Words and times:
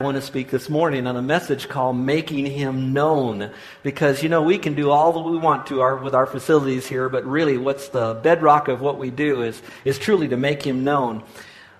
I 0.00 0.04
want 0.04 0.16
to 0.16 0.22
speak 0.22 0.48
this 0.48 0.70
morning 0.70 1.06
on 1.06 1.16
a 1.16 1.20
message 1.20 1.68
called 1.68 1.94
Making 1.94 2.46
Him 2.46 2.94
Known. 2.94 3.50
Because, 3.82 4.22
you 4.22 4.30
know, 4.30 4.40
we 4.40 4.56
can 4.56 4.74
do 4.74 4.90
all 4.90 5.12
that 5.12 5.30
we 5.30 5.36
want 5.36 5.66
to 5.66 5.82
our, 5.82 5.94
with 5.94 6.14
our 6.14 6.24
facilities 6.24 6.86
here, 6.86 7.10
but 7.10 7.26
really 7.26 7.58
what's 7.58 7.88
the 7.88 8.14
bedrock 8.14 8.68
of 8.68 8.80
what 8.80 8.96
we 8.96 9.10
do 9.10 9.42
is, 9.42 9.60
is 9.84 9.98
truly 9.98 10.26
to 10.28 10.38
make 10.38 10.62
Him 10.62 10.84
known. 10.84 11.22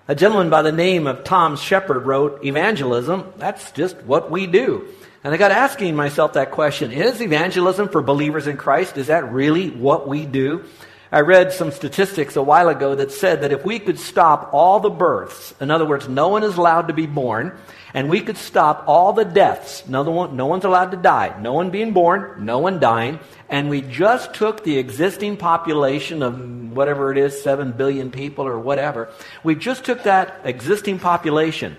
A 0.07 0.13
gentleman 0.13 0.51
by 0.51 0.61
the 0.61 0.71
name 0.71 1.07
of 1.07 1.23
Tom 1.23 1.55
Shepard 1.55 2.05
wrote, 2.05 2.45
Evangelism, 2.45 3.33
that's 3.37 3.71
just 3.71 3.97
what 4.03 4.29
we 4.29 4.45
do. 4.45 4.87
And 5.23 5.33
I 5.33 5.37
got 5.37 5.49
asking 5.49 5.95
myself 5.95 6.33
that 6.33 6.51
question 6.51 6.91
Is 6.91 7.21
evangelism 7.21 7.89
for 7.89 8.03
believers 8.03 8.45
in 8.45 8.55
Christ? 8.55 8.99
Is 8.99 9.07
that 9.07 9.33
really 9.33 9.71
what 9.71 10.07
we 10.07 10.27
do? 10.27 10.65
I 11.11 11.21
read 11.21 11.53
some 11.53 11.71
statistics 11.71 12.35
a 12.35 12.43
while 12.43 12.69
ago 12.69 12.93
that 12.93 13.11
said 13.11 13.41
that 13.41 13.51
if 13.51 13.65
we 13.65 13.79
could 13.79 13.97
stop 13.97 14.51
all 14.53 14.79
the 14.79 14.91
births, 14.91 15.55
in 15.59 15.71
other 15.71 15.85
words, 15.85 16.07
no 16.07 16.27
one 16.27 16.43
is 16.43 16.55
allowed 16.55 16.87
to 16.87 16.93
be 16.93 17.07
born, 17.07 17.57
and 17.93 18.09
we 18.09 18.21
could 18.21 18.37
stop 18.37 18.85
all 18.87 19.13
the 19.13 19.25
deaths, 19.25 19.87
no, 19.87 20.03
one, 20.03 20.35
no 20.35 20.45
one's 20.45 20.65
allowed 20.65 20.91
to 20.91 20.97
die, 20.97 21.35
no 21.41 21.53
one 21.53 21.69
being 21.69 21.91
born, 21.91 22.45
no 22.45 22.59
one 22.59 22.79
dying, 22.79 23.19
and 23.49 23.69
we 23.69 23.81
just 23.81 24.33
took 24.33 24.63
the 24.63 24.77
existing 24.77 25.37
population 25.37 26.23
of 26.23 26.39
whatever 26.71 27.11
it 27.11 27.17
is, 27.17 27.41
7 27.41 27.73
billion 27.73 28.11
people 28.11 28.47
or 28.47 28.59
whatever, 28.59 29.09
we 29.43 29.55
just 29.55 29.83
took 29.83 30.03
that 30.03 30.39
existing 30.43 30.99
population, 30.99 31.75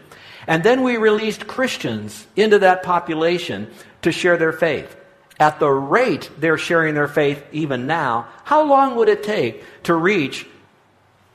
and 0.47 0.63
then 0.63 0.83
we 0.83 0.97
released 0.97 1.47
Christians 1.47 2.27
into 2.37 2.59
that 2.59 2.83
population 2.83 3.71
to 4.03 4.13
share 4.13 4.37
their 4.37 4.53
faith. 4.53 4.97
At 5.41 5.59
the 5.59 5.71
rate 5.71 6.31
they're 6.39 6.59
sharing 6.59 6.95
their 6.95 7.09
faith 7.09 7.43
even 7.53 7.87
now, 7.87 8.29
how 8.45 8.65
long 8.65 8.97
would 8.97 9.09
it 9.09 9.23
take 9.23 9.65
to 9.85 9.95
reach 9.95 10.47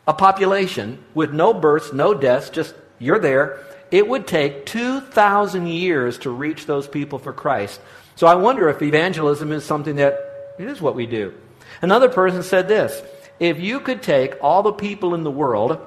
a 0.08 0.14
population 0.14 1.04
with 1.14 1.34
no 1.34 1.54
births, 1.54 1.92
no 1.92 2.14
deaths, 2.14 2.50
just 2.50 2.76
you're 3.00 3.20
there? 3.20 3.60
It 3.92 4.08
would 4.08 4.28
take 4.28 4.66
2,000 4.66 5.68
years 5.68 6.18
to 6.20 6.30
reach 6.30 6.66
those 6.66 6.88
people 6.88 7.20
for 7.20 7.34
Christ. 7.34 7.80
So 8.16 8.28
I 8.28 8.36
wonder 8.36 8.70
if 8.70 8.82
evangelism 8.82 9.52
is 9.52 9.64
something 9.64 9.96
that 9.98 10.56
it 10.60 10.68
is 10.68 10.82
what 10.82 10.96
we 10.96 11.06
do. 11.06 11.34
Another 11.82 12.10
person 12.10 12.44
said 12.44 12.68
this 12.68 13.02
if 13.40 13.60
you 13.60 13.80
could 13.80 14.02
take 14.02 14.36
all 14.42 14.64
the 14.64 14.74
people 14.74 15.14
in 15.14 15.24
the 15.24 15.32
world 15.32 15.80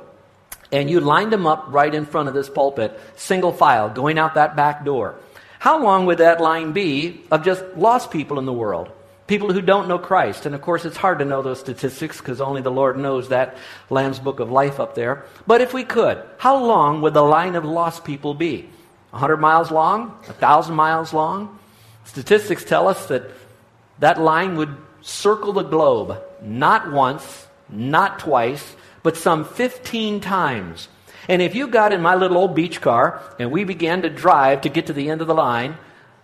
and 0.73 0.89
you 0.89 1.01
lined 1.01 1.33
them 1.33 1.47
up 1.47 1.67
right 1.69 1.93
in 1.93 2.07
front 2.07 2.29
of 2.29 2.35
this 2.35 2.49
pulpit, 2.49 2.99
single 3.17 3.53
file, 3.53 3.91
going 3.91 4.19
out 4.19 4.35
that 4.35 4.55
back 4.55 4.85
door, 4.85 5.17
how 5.59 5.83
long 5.83 6.07
would 6.07 6.19
that 6.19 6.41
line 6.41 6.73
be 6.73 7.23
of 7.31 7.45
just 7.45 7.65
lost 7.77 8.11
people 8.11 8.39
in 8.39 8.47
the 8.47 8.53
world? 8.53 8.91
People 9.31 9.53
who 9.53 9.63
don't 9.63 9.87
know 9.87 9.97
Christ. 9.97 10.45
And 10.45 10.57
of 10.57 10.61
course, 10.61 10.85
it's 10.85 10.97
hard 10.97 11.21
to 11.21 11.25
know 11.25 11.41
those 11.41 11.61
statistics 11.61 12.19
because 12.19 12.41
only 12.41 12.63
the 12.63 12.71
Lord 12.71 12.99
knows 12.99 13.29
that 13.29 13.57
Lamb's 13.89 14.19
Book 14.19 14.41
of 14.41 14.51
Life 14.51 14.81
up 14.81 14.97
there. 14.97 15.25
But 15.47 15.61
if 15.61 15.73
we 15.73 15.85
could, 15.85 16.21
how 16.39 16.57
long 16.59 17.01
would 17.03 17.15
the 17.15 17.23
line 17.23 17.55
of 17.55 17.65
lost 17.65 18.05
people 18.05 18.35
be? 18.35 18.69
100 19.11 19.37
miles 19.37 19.71
long? 19.71 20.09
1,000 20.27 20.75
miles 20.75 21.15
long? 21.15 21.61
Statistics 22.07 22.65
tell 22.65 22.89
us 22.89 23.07
that 23.07 23.31
that 24.01 24.21
line 24.21 24.57
would 24.57 24.77
circle 25.01 25.53
the 25.53 25.63
globe 25.63 26.21
not 26.43 26.91
once, 26.91 27.47
not 27.69 28.19
twice, 28.19 28.75
but 29.05 29.17
some 29.17 29.45
15 29.45 30.21
times 30.21 30.89
and 31.29 31.41
if 31.41 31.55
you 31.55 31.69
got 31.69 31.93
in 31.93 32.03
my 32.03 32.17
little 32.17 32.39
old 32.39 32.57
beach 32.57 32.81
car 32.81 33.23
and 33.39 33.53
we 33.53 33.63
began 33.63 34.03
to 34.03 34.11
drive 34.11 34.63
to 34.63 34.69
get 34.69 34.87
to 34.87 34.93
the 34.93 35.11
end 35.11 35.21
of 35.21 35.29
the 35.29 35.35
line, 35.35 35.77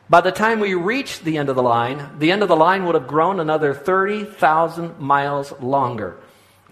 by 0.08 0.20
the 0.20 0.32
time 0.32 0.60
we 0.60 0.74
reached 0.74 1.24
the 1.24 1.38
end 1.38 1.48
of 1.48 1.56
the 1.56 1.62
line, 1.62 2.18
the 2.18 2.30
end 2.30 2.42
of 2.42 2.48
the 2.48 2.56
line 2.56 2.84
would 2.84 2.94
have 2.94 3.08
grown 3.08 3.40
another 3.40 3.74
30,000 3.74 5.00
miles 5.00 5.52
longer. 5.60 6.16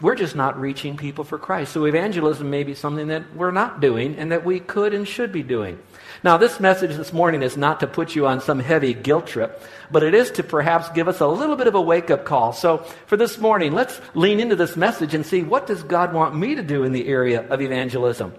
We're 0.00 0.16
just 0.16 0.36
not 0.36 0.60
reaching 0.60 0.96
people 0.96 1.24
for 1.24 1.38
Christ. 1.38 1.72
So 1.72 1.84
evangelism 1.84 2.50
may 2.50 2.64
be 2.64 2.74
something 2.74 3.08
that 3.08 3.34
we're 3.34 3.52
not 3.52 3.80
doing 3.80 4.16
and 4.16 4.32
that 4.32 4.44
we 4.44 4.58
could 4.60 4.92
and 4.92 5.06
should 5.06 5.32
be 5.32 5.42
doing. 5.42 5.78
Now, 6.22 6.36
this 6.36 6.58
message 6.58 6.96
this 6.96 7.12
morning 7.12 7.42
is 7.42 7.56
not 7.56 7.80
to 7.80 7.86
put 7.86 8.14
you 8.14 8.26
on 8.26 8.40
some 8.40 8.58
heavy 8.58 8.92
guilt 8.92 9.26
trip, 9.26 9.62
but 9.90 10.02
it 10.02 10.14
is 10.14 10.30
to 10.32 10.42
perhaps 10.42 10.88
give 10.90 11.06
us 11.06 11.20
a 11.20 11.26
little 11.26 11.56
bit 11.56 11.68
of 11.68 11.74
a 11.74 11.80
wake 11.80 12.10
up 12.10 12.24
call. 12.24 12.52
So, 12.52 12.78
for 13.06 13.16
this 13.16 13.38
morning, 13.38 13.72
let's 13.72 14.00
lean 14.14 14.40
into 14.40 14.56
this 14.56 14.76
message 14.76 15.14
and 15.14 15.24
see 15.24 15.42
what 15.42 15.66
does 15.66 15.82
God 15.82 16.12
want 16.12 16.34
me 16.34 16.54
to 16.56 16.62
do 16.62 16.84
in 16.84 16.92
the 16.92 17.06
area 17.06 17.46
of 17.48 17.60
evangelism. 17.60 18.34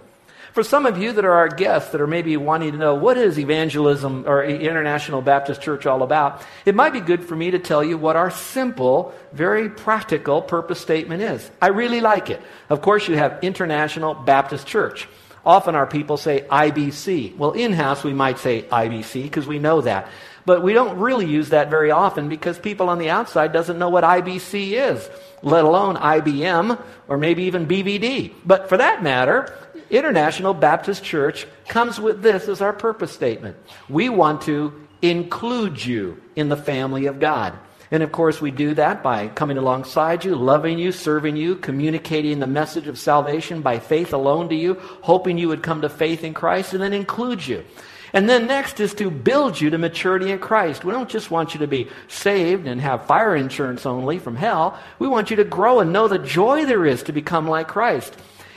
For 0.55 0.63
some 0.63 0.85
of 0.85 0.97
you 0.97 1.11
that 1.11 1.25
are 1.25 1.33
our 1.33 1.49
guests 1.49 1.91
that 1.91 1.99
are 1.99 2.07
maybe 2.07 2.37
wanting 2.37 2.71
to 2.71 2.77
know 2.77 2.95
what 2.95 3.17
is 3.17 3.37
evangelism 3.37 4.23
or 4.25 4.41
International 4.41 5.21
Baptist 5.21 5.61
Church 5.61 5.85
all 5.85 6.01
about, 6.01 6.41
it 6.65 6.73
might 6.73 6.93
be 6.93 7.01
good 7.01 7.25
for 7.25 7.35
me 7.35 7.51
to 7.51 7.59
tell 7.59 7.83
you 7.83 7.97
what 7.97 8.15
our 8.15 8.31
simple, 8.31 9.13
very 9.33 9.69
practical 9.69 10.41
purpose 10.41 10.79
statement 10.79 11.21
is. 11.21 11.51
I 11.61 11.67
really 11.67 11.99
like 11.99 12.29
it. 12.29 12.41
Of 12.69 12.81
course, 12.81 13.05
you 13.09 13.17
have 13.17 13.43
International 13.43 14.13
Baptist 14.13 14.65
Church. 14.65 15.09
Often 15.45 15.75
our 15.75 15.85
people 15.85 16.15
say 16.15 16.45
IBC. 16.49 17.35
Well, 17.35 17.51
in 17.51 17.73
house 17.73 18.05
we 18.05 18.13
might 18.13 18.39
say 18.39 18.61
IBC 18.61 19.23
because 19.23 19.45
we 19.45 19.59
know 19.59 19.81
that. 19.81 20.07
But 20.45 20.63
we 20.63 20.71
don't 20.71 20.99
really 20.99 21.25
use 21.25 21.49
that 21.49 21.69
very 21.69 21.91
often 21.91 22.29
because 22.29 22.57
people 22.57 22.87
on 22.87 22.99
the 22.99 23.09
outside 23.09 23.51
doesn't 23.51 23.77
know 23.77 23.89
what 23.89 24.05
IBC 24.05 24.71
is, 24.71 25.09
let 25.41 25.65
alone 25.65 25.97
IBM 25.97 26.81
or 27.09 27.17
maybe 27.17 27.43
even 27.43 27.67
BVD. 27.67 28.31
But 28.45 28.69
for 28.69 28.77
that 28.77 29.03
matter, 29.03 29.53
International 29.89 30.53
Baptist 30.53 31.03
Church 31.03 31.45
comes 31.67 31.99
with 31.99 32.21
this 32.21 32.47
as 32.47 32.61
our 32.61 32.73
purpose 32.73 33.11
statement. 33.11 33.57
We 33.89 34.09
want 34.09 34.41
to 34.43 34.73
include 35.01 35.83
you 35.83 36.21
in 36.35 36.49
the 36.49 36.57
family 36.57 37.05
of 37.05 37.19
God. 37.19 37.53
And 37.91 38.01
of 38.01 38.11
course, 38.11 38.41
we 38.41 38.51
do 38.51 38.73
that 38.73 39.03
by 39.03 39.27
coming 39.27 39.57
alongside 39.57 40.25
you, 40.25 40.35
loving 40.35 40.79
you, 40.79 40.91
serving 40.91 41.35
you, 41.37 41.55
communicating 41.55 42.39
the 42.39 42.47
message 42.47 42.87
of 42.87 42.97
salvation 42.97 43.61
by 43.61 43.79
faith 43.79 44.11
alone 44.11 44.49
to 44.49 44.55
you, 44.55 44.75
hoping 45.01 45.37
you 45.37 45.47
would 45.49 45.61
come 45.63 45.81
to 45.81 45.89
faith 45.89 46.23
in 46.23 46.33
Christ, 46.33 46.73
and 46.73 46.81
then 46.81 46.93
include 46.93 47.45
you. 47.45 47.63
And 48.11 48.29
then 48.29 48.47
next 48.47 48.79
is 48.79 48.93
to 48.95 49.11
build 49.11 49.59
you 49.59 49.69
to 49.69 49.77
maturity 49.77 50.31
in 50.31 50.39
Christ. 50.39 50.85
We 50.85 50.93
don't 50.93 51.09
just 51.09 51.31
want 51.31 51.53
you 51.53 51.59
to 51.59 51.67
be 51.67 51.89
saved 52.07 52.65
and 52.65 52.79
have 52.79 53.05
fire 53.05 53.35
insurance 53.35 53.85
only 53.85 54.19
from 54.19 54.35
hell. 54.37 54.79
We 54.99 55.07
want 55.07 55.29
you 55.29 55.35
to 55.35 55.43
grow 55.43 55.81
and 55.81 55.91
know 55.91 56.07
the 56.07 56.17
joy 56.17 56.65
there 56.65 56.85
is 56.85 57.03
to 57.03 57.11
become 57.11 57.47
like 57.47 57.67
Christ. 57.67 58.15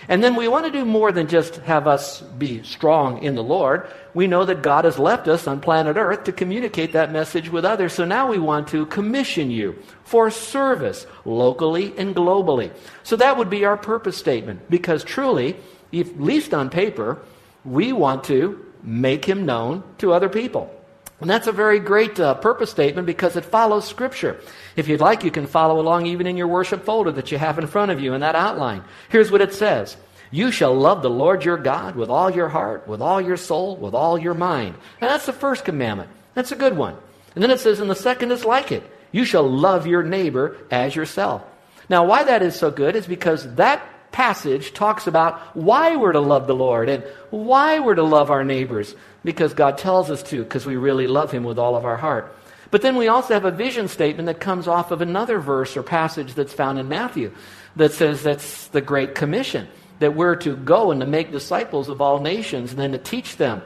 And 0.09 0.25
then 0.25 0.37
we 0.37 0.49
want 0.49 0.65
to 0.65 0.73
do 0.73 0.87
more 0.87 1.13
than 1.13 1.29
just 1.29 1.57
have 1.57 1.87
us 1.87 2.23
be 2.23 2.63
strong 2.63 3.23
in 3.23 3.35
the 3.35 3.43
Lord. 3.43 3.87
We 4.15 4.27
know 4.27 4.47
that 4.47 4.63
God 4.63 4.87
has 4.87 4.99
left 4.99 5.29
us 5.29 5.47
on 5.47 5.61
planet 5.61 5.97
Earth 5.97 6.25
to 6.25 6.33
communicate 6.33 6.93
that 6.93 7.13
message 7.13 7.51
with 7.51 7.67
others. 7.67 7.93
So 7.93 8.07
now 8.07 8.27
we 8.29 8.39
want 8.39 8.69
to 8.69 8.87
commission 8.87 9.51
you 9.51 9.77
for 10.05 10.31
service 10.31 11.07
locally 11.27 11.93
and 11.99 12.16
globally. 12.16 12.72
So 13.03 13.16
that 13.16 13.37
would 13.37 13.51
be 13.51 13.66
our 13.66 13.77
purpose 13.77 14.16
statement 14.16 14.71
because 14.71 15.05
truly, 15.05 15.57
at 15.93 16.19
least 16.19 16.54
on 16.54 16.71
paper, 16.71 17.19
we 17.66 17.93
want 17.93 18.25
to 18.25 18.65
make 18.83 19.27
him 19.27 19.45
known 19.45 19.83
to 19.99 20.15
other 20.15 20.31
people. 20.31 20.75
And 21.20 21.28
that's 21.28 21.48
a 21.48 21.53
very 21.53 21.80
great 21.80 22.20
uh, 22.20 22.34
purpose 22.34 22.70
statement 22.70 23.06
because 23.06 23.36
it 23.36 23.44
follows 23.44 23.88
Scripture. 23.88 24.41
If 24.76 24.86
you'd 24.86 25.00
like, 25.00 25.24
you 25.24 25.32
can 25.32 25.48
follow 25.48 25.80
along 25.80 26.06
even 26.06 26.28
in 26.28 26.36
your 26.36 26.47
worship 26.47 26.84
folder 26.84 27.10
that 27.12 27.32
you 27.32 27.38
have 27.38 27.59
in 27.59 27.66
front 27.66 27.91
of 27.91 28.00
you 28.00 28.15
in 28.15 28.20
that 28.20 28.36
outline. 28.36 28.84
Here's 29.09 29.32
what 29.32 29.41
it 29.41 29.53
says 29.53 29.97
You 30.30 30.53
shall 30.53 30.74
love 30.74 31.03
the 31.03 31.10
Lord 31.10 31.44
your 31.44 31.56
God 31.56 31.97
with 31.97 32.09
all 32.09 32.30
your 32.30 32.48
heart, 32.48 32.86
with 32.86 33.03
all 33.03 33.20
your 33.20 33.36
soul, 33.36 33.76
with 33.76 33.94
all 33.94 34.16
your 34.16 34.34
mind. 34.34 34.76
And 35.00 35.10
that's 35.10 35.26
the 35.26 35.32
first 35.32 35.65
commandment. 35.65 36.10
That's 36.34 36.53
a 36.53 36.56
good 36.56 36.76
one. 36.76 36.97
And 37.34 37.42
then 37.42 37.50
it 37.50 37.60
says, 37.60 37.80
and 37.80 37.91
the 37.91 37.97
second 37.97 38.30
is 38.30 38.44
like 38.44 38.70
it 38.70 38.88
You 39.10 39.24
shall 39.24 39.48
love 39.48 39.86
your 39.86 40.04
neighbor 40.04 40.56
as 40.70 40.94
yourself. 40.94 41.42
Now, 41.88 42.04
why 42.04 42.24
that 42.24 42.42
is 42.42 42.54
so 42.54 42.70
good 42.70 42.94
is 42.94 43.06
because 43.06 43.54
that 43.56 43.82
passage 44.12 44.72
talks 44.72 45.06
about 45.06 45.56
why 45.56 45.97
we're 45.97 46.12
to 46.12 46.20
love 46.20 46.47
the 46.47 46.54
Lord 46.54 46.88
and 46.88 47.04
why 47.30 47.78
we're 47.78 47.94
to 47.94 48.03
love 48.03 48.30
our 48.30 48.44
neighbors 48.44 48.94
because 49.24 49.54
God 49.54 49.78
tells 49.78 50.10
us 50.10 50.22
to 50.24 50.42
because 50.42 50.66
we 50.66 50.76
really 50.76 51.06
love 51.06 51.30
Him 51.30 51.44
with 51.44 51.59
all 51.59 51.76
of 51.76 51.84
our 51.84 51.97
heart. 51.97 52.34
But 52.70 52.82
then 52.82 52.97
we 52.97 53.09
also 53.09 53.34
have 53.34 53.44
a 53.44 53.50
vision 53.50 53.88
statement 53.88 54.26
that 54.26 54.41
comes 54.41 54.68
off 54.68 54.91
of 54.91 55.00
another 55.00 55.38
verse 55.38 55.76
or 55.76 55.82
passage 55.82 56.34
that's 56.34 56.53
found 56.53 56.78
in 56.78 56.88
Matthew 56.88 57.32
that 57.76 57.92
says 57.92 58.22
that's 58.22 58.68
the 58.68 58.80
Great 58.80 59.15
Commission, 59.15 59.68
that 60.00 60.15
we're 60.15 60.36
to 60.36 60.56
go 60.56 60.91
and 60.91 61.00
to 61.00 61.06
make 61.06 61.30
disciples 61.30 61.88
of 61.88 62.00
all 62.00 62.20
nations 62.20 62.70
and 62.70 62.78
then 62.78 62.92
to 62.92 62.98
teach 62.98 63.36
them, 63.36 63.62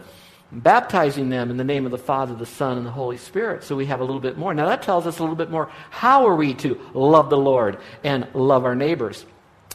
baptizing 0.53 1.31
them 1.31 1.51
in 1.51 1.57
the 1.57 1.65
name 1.65 1.85
of 1.85 1.91
the 1.91 1.99
Father, 1.99 2.35
the 2.35 2.47
Son, 2.47 2.77
and 2.77 2.87
the 2.87 2.93
Holy 2.93 3.17
Spirit. 3.17 3.65
So 3.65 3.75
we 3.75 3.87
have 3.87 4.01
a 4.01 4.05
little 4.05 4.21
bit 4.21 4.39
more. 4.39 4.55
Now 4.55 4.67
that 4.67 4.83
tells 4.83 5.07
us 5.07 5.19
a 5.19 5.23
little 5.23 5.37
bit 5.37 5.51
more 5.51 5.71
how 5.91 6.27
are 6.27 6.37
we 6.37 6.55
to 6.55 6.81
love 6.95 7.29
the 7.29 7.39
Lord 7.39 7.79
and 8.05 8.29
love 8.35 8.65
our 8.65 8.77
neighbors. 8.77 9.25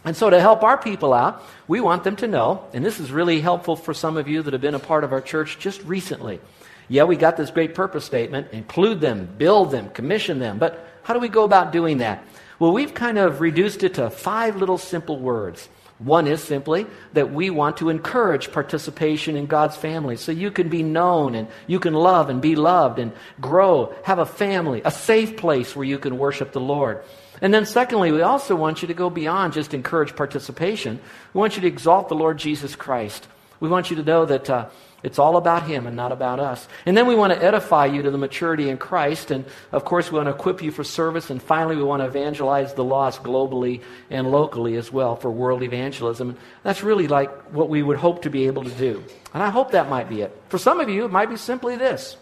And 0.05 0.15
so, 0.15 0.29
to 0.29 0.39
help 0.39 0.63
our 0.63 0.77
people 0.77 1.13
out, 1.13 1.43
we 1.67 1.81
want 1.81 2.03
them 2.03 2.15
to 2.17 2.27
know, 2.27 2.65
and 2.73 2.85
this 2.85 2.99
is 2.99 3.11
really 3.11 3.41
helpful 3.41 3.75
for 3.75 3.93
some 3.93 4.15
of 4.15 4.27
you 4.27 4.41
that 4.43 4.53
have 4.53 4.61
been 4.61 4.75
a 4.75 4.79
part 4.79 5.03
of 5.03 5.11
our 5.11 5.21
church 5.21 5.59
just 5.59 5.83
recently. 5.83 6.39
Yeah, 6.87 7.03
we 7.03 7.17
got 7.17 7.35
this 7.35 7.51
great 7.51 7.75
purpose 7.75 8.05
statement 8.05 8.53
include 8.53 9.01
them, 9.01 9.27
build 9.37 9.71
them, 9.71 9.89
commission 9.89 10.39
them. 10.39 10.57
But 10.59 10.87
how 11.03 11.13
do 11.13 11.19
we 11.19 11.27
go 11.27 11.43
about 11.43 11.71
doing 11.71 11.97
that? 11.97 12.23
Well, 12.59 12.71
we've 12.71 12.93
kind 12.93 13.17
of 13.17 13.41
reduced 13.41 13.83
it 13.83 13.95
to 13.95 14.09
five 14.09 14.55
little 14.55 14.77
simple 14.77 15.19
words. 15.19 15.67
One 15.99 16.27
is 16.27 16.43
simply 16.43 16.85
that 17.13 17.33
we 17.33 17.49
want 17.49 17.77
to 17.77 17.89
encourage 17.89 18.51
participation 18.51 19.35
in 19.35 19.47
God's 19.47 19.75
family 19.75 20.15
so 20.15 20.31
you 20.31 20.51
can 20.51 20.69
be 20.69 20.83
known 20.83 21.33
and 21.33 21.47
you 21.65 21.79
can 21.79 21.93
love 21.93 22.29
and 22.29 22.39
be 22.39 22.55
loved 22.55 22.99
and 22.99 23.11
grow, 23.41 23.95
have 24.03 24.19
a 24.19 24.25
family, 24.25 24.81
a 24.85 24.91
safe 24.91 25.37
place 25.37 25.75
where 25.75 25.85
you 25.85 25.97
can 25.97 26.19
worship 26.19 26.51
the 26.51 26.61
Lord. 26.61 27.03
And 27.41 27.53
then, 27.53 27.65
secondly, 27.65 28.11
we 28.11 28.21
also 28.21 28.55
want 28.55 28.81
you 28.81 28.87
to 28.87 28.93
go 28.93 29.09
beyond 29.09 29.53
just 29.53 29.73
encourage 29.73 30.15
participation. 30.15 30.99
We 31.33 31.39
want 31.39 31.55
you 31.55 31.61
to 31.61 31.67
exalt 31.67 32.09
the 32.09 32.15
Lord 32.15 32.37
Jesus 32.37 32.75
Christ. 32.75 33.27
We 33.59 33.69
want 33.69 33.89
you 33.89 33.95
to 33.97 34.03
know 34.03 34.25
that 34.25 34.49
uh, 34.49 34.69
it's 35.03 35.19
all 35.19 35.37
about 35.37 35.63
Him 35.63 35.85
and 35.85 35.95
not 35.95 36.11
about 36.11 36.39
us. 36.39 36.67
And 36.85 36.97
then 36.97 37.05
we 37.05 37.15
want 37.15 37.33
to 37.33 37.43
edify 37.43 37.85
you 37.85 38.01
to 38.01 38.11
the 38.11 38.17
maturity 38.17 38.69
in 38.69 38.77
Christ. 38.77 39.29
And 39.29 39.45
of 39.71 39.85
course, 39.85 40.11
we 40.11 40.17
want 40.17 40.27
to 40.27 40.35
equip 40.35 40.61
you 40.61 40.71
for 40.71 40.83
service. 40.83 41.29
And 41.29 41.41
finally, 41.41 41.75
we 41.75 41.83
want 41.83 42.01
to 42.01 42.07
evangelize 42.07 42.73
the 42.73 42.83
lost 42.83 43.21
globally 43.21 43.81
and 44.09 44.31
locally 44.31 44.75
as 44.75 44.91
well 44.91 45.15
for 45.15 45.29
world 45.29 45.61
evangelism. 45.61 46.37
That's 46.63 46.83
really 46.83 47.07
like 47.07 47.31
what 47.53 47.69
we 47.69 47.83
would 47.83 47.97
hope 47.97 48.23
to 48.23 48.29
be 48.29 48.47
able 48.47 48.63
to 48.63 48.71
do. 48.71 49.03
And 49.33 49.43
I 49.43 49.49
hope 49.49 49.71
that 49.71 49.89
might 49.89 50.09
be 50.09 50.21
it. 50.21 50.35
For 50.49 50.57
some 50.57 50.79
of 50.79 50.89
you, 50.89 51.05
it 51.05 51.11
might 51.11 51.29
be 51.29 51.37
simply 51.37 51.75
this 51.75 52.17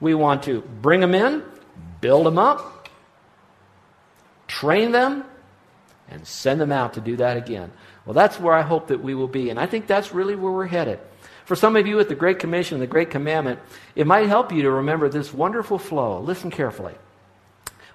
we 0.00 0.14
want 0.14 0.44
to 0.44 0.62
bring 0.80 1.00
them 1.00 1.14
in, 1.14 1.42
build 2.00 2.24
them 2.24 2.38
up, 2.38 2.79
train 4.50 4.90
them, 4.90 5.24
and 6.08 6.26
send 6.26 6.60
them 6.60 6.72
out 6.72 6.94
to 6.94 7.00
do 7.00 7.16
that 7.16 7.36
again. 7.36 7.70
Well, 8.04 8.14
that's 8.14 8.40
where 8.40 8.52
I 8.52 8.62
hope 8.62 8.88
that 8.88 9.00
we 9.00 9.14
will 9.14 9.28
be. 9.28 9.48
And 9.48 9.60
I 9.60 9.66
think 9.66 9.86
that's 9.86 10.12
really 10.12 10.34
where 10.34 10.50
we're 10.50 10.66
headed. 10.66 10.98
For 11.44 11.54
some 11.54 11.76
of 11.76 11.86
you 11.86 12.00
at 12.00 12.08
the 12.08 12.16
Great 12.16 12.40
Commission, 12.40 12.80
the 12.80 12.86
Great 12.86 13.10
Commandment, 13.10 13.60
it 13.94 14.06
might 14.06 14.26
help 14.26 14.52
you 14.52 14.62
to 14.62 14.70
remember 14.70 15.08
this 15.08 15.32
wonderful 15.32 15.78
flow. 15.78 16.20
Listen 16.20 16.50
carefully. 16.50 16.94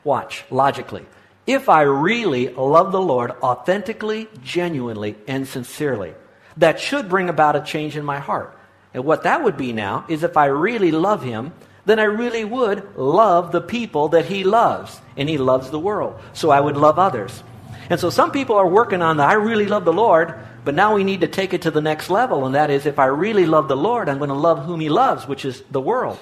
Watch, 0.05 0.45
logically. 0.49 1.05
If 1.45 1.67
I 1.67 1.81
really 1.81 2.47
love 2.47 2.91
the 2.91 3.01
Lord 3.01 3.31
authentically, 3.43 4.29
genuinely, 4.41 5.17
and 5.27 5.47
sincerely, 5.47 6.13
that 6.57 6.79
should 6.79 7.09
bring 7.09 7.27
about 7.29 7.57
a 7.57 7.61
change 7.61 7.97
in 7.97 8.05
my 8.05 8.19
heart. 8.19 8.57
And 8.93 9.03
what 9.03 9.23
that 9.23 9.43
would 9.43 9.57
be 9.57 9.73
now 9.73 10.05
is 10.07 10.23
if 10.23 10.37
I 10.37 10.45
really 10.45 10.91
love 10.91 11.21
Him, 11.21 11.53
then 11.85 11.99
I 11.99 12.03
really 12.03 12.43
would 12.43 12.95
love 12.97 13.51
the 13.51 13.61
people 13.61 14.09
that 14.09 14.25
He 14.25 14.43
loves. 14.43 14.99
And 15.17 15.29
He 15.29 15.37
loves 15.37 15.69
the 15.69 15.79
world. 15.79 16.19
So 16.33 16.49
I 16.49 16.59
would 16.59 16.77
love 16.77 16.99
others. 16.99 17.43
And 17.89 17.99
so 17.99 18.09
some 18.09 18.31
people 18.31 18.55
are 18.55 18.67
working 18.67 19.01
on 19.01 19.17
the 19.17 19.23
I 19.23 19.33
really 19.33 19.67
love 19.67 19.85
the 19.85 19.93
Lord, 19.93 20.33
but 20.63 20.73
now 20.73 20.95
we 20.95 21.03
need 21.03 21.21
to 21.21 21.27
take 21.27 21.53
it 21.53 21.61
to 21.63 21.71
the 21.71 21.81
next 21.81 22.09
level, 22.09 22.45
and 22.45 22.55
that 22.55 22.71
is 22.71 22.87
if 22.87 22.97
I 22.97 23.05
really 23.05 23.45
love 23.45 23.67
the 23.67 23.77
Lord, 23.77 24.09
I'm 24.09 24.17
going 24.17 24.29
to 24.29 24.35
love 24.35 24.65
whom 24.65 24.79
He 24.79 24.89
loves, 24.89 25.27
which 25.27 25.45
is 25.45 25.61
the 25.69 25.81
world. 25.81 26.17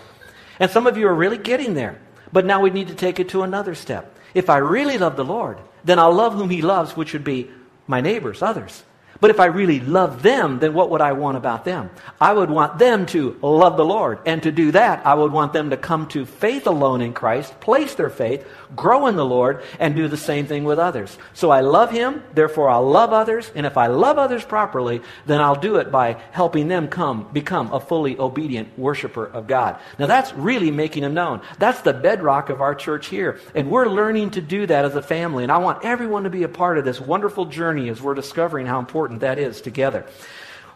And 0.60 0.70
some 0.70 0.86
of 0.86 0.98
you 0.98 1.08
are 1.08 1.14
really 1.14 1.38
getting 1.38 1.74
there, 1.74 2.00
but 2.34 2.46
now 2.46 2.62
we 2.62 2.70
need 2.70 2.90
to 2.90 2.96
take 2.96 3.20
it 3.20 3.30
to 3.30 3.44
another 3.44 3.76
step. 3.76 4.18
If 4.34 4.50
I 4.50 4.58
really 4.58 4.98
love 4.98 5.16
the 5.16 5.24
Lord, 5.24 5.60
then 5.86 6.00
I'll 6.00 6.14
love 6.14 6.34
whom 6.34 6.50
He 6.50 6.62
loves, 6.62 6.98
which 6.98 7.14
would 7.14 7.24
be 7.24 7.50
my 7.88 8.02
neighbors, 8.02 8.42
others. 8.42 8.84
But 9.24 9.30
if 9.30 9.40
I 9.40 9.46
really 9.46 9.80
love 9.80 10.22
them, 10.22 10.60
then 10.60 10.74
what 10.74 10.90
would 10.90 11.00
I 11.00 11.14
want 11.14 11.38
about 11.38 11.64
them? 11.64 11.92
I 12.20 12.34
would 12.34 12.50
want 12.50 12.78
them 12.78 13.06
to 13.06 13.40
love 13.42 13.78
the 13.78 13.86
Lord. 13.86 14.20
And 14.26 14.44
to 14.44 14.52
do 14.52 14.74
that, 14.74 15.08
I 15.08 15.14
would 15.14 15.32
want 15.32 15.54
them 15.54 15.70
to 15.70 15.78
come 15.78 16.08
to 16.08 16.26
faith 16.26 16.68
alone 16.68 17.00
in 17.00 17.14
Christ, 17.14 17.58
place 17.62 17.96
their 17.96 18.10
faith, 18.10 18.46
grow 18.76 19.08
in 19.08 19.16
the 19.16 19.24
Lord, 19.24 19.64
and 19.80 19.96
do 19.96 20.10
the 20.10 20.18
same 20.18 20.46
thing 20.46 20.66
with 20.66 20.78
others. 20.78 21.18
So 21.34 21.52
I 21.52 21.62
love 21.62 21.90
Him, 21.90 22.22
therefore 22.34 22.68
I'll 22.70 22.86
love 22.86 23.14
others. 23.14 23.50
And 23.56 23.66
if 23.66 23.78
I 23.78 23.88
love 23.88 24.18
others 24.18 24.44
properly, 24.44 25.02
then 25.26 25.40
I'll 25.40 25.56
do 25.56 25.78
it 25.78 25.90
by 25.90 26.22
helping 26.32 26.68
them 26.68 26.90
come, 26.90 27.30
become 27.32 27.72
a 27.72 27.80
fully 27.80 28.20
obedient 28.20 28.78
worshiper 28.78 29.26
of 29.26 29.48
God. 29.48 29.80
Now 29.98 30.08
that's 30.08 30.34
really 30.34 30.70
making 30.70 31.04
Him 31.04 31.14
known. 31.14 31.40
That's 31.60 31.80
the 31.80 31.94
bedrock 31.94 32.50
of 32.50 32.60
our 32.60 32.76
church 32.76 33.08
here. 33.08 33.40
And 33.56 33.72
we're 33.72 33.88
learning 33.88 34.32
to 34.32 34.42
do 34.42 34.68
that 34.68 34.84
as 34.84 34.96
a 34.96 35.02
family. 35.02 35.44
And 35.44 35.52
I 35.52 35.60
want 35.60 35.86
everyone 35.86 36.24
to 36.24 36.30
be 36.30 36.44
a 36.44 36.50
part 36.50 36.78
of 36.78 36.84
this 36.84 37.00
wonderful 37.00 37.46
journey 37.46 37.88
as 37.88 38.02
we're 38.02 38.16
discovering 38.16 38.66
how 38.66 38.80
important 38.80 39.13
important 39.14 39.22
that 39.22 39.40
is 39.40 39.62
together. 39.62 40.06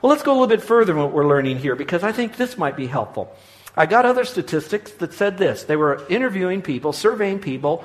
Well, 0.02 0.12
let's 0.12 0.24
go 0.24 0.32
a 0.32 0.38
little 0.40 0.48
bit 0.48 0.62
further 0.62 0.94
in 0.94 1.00
what 1.00 1.12
we're 1.12 1.28
learning 1.28 1.60
here 1.60 1.76
because 1.76 2.04
I 2.04 2.12
think 2.12 2.38
this 2.38 2.58
might 2.58 2.76
be 2.76 2.88
helpful. 2.88 3.36
I 3.76 3.86
got 3.86 4.06
other 4.06 4.26
statistics 4.26 4.92
that 5.00 5.14
said 5.14 5.38
this. 5.38 5.64
They 5.64 5.76
were 5.76 6.06
interviewing 6.10 6.62
people, 6.62 6.94
surveying 6.94 7.40
people. 7.40 7.84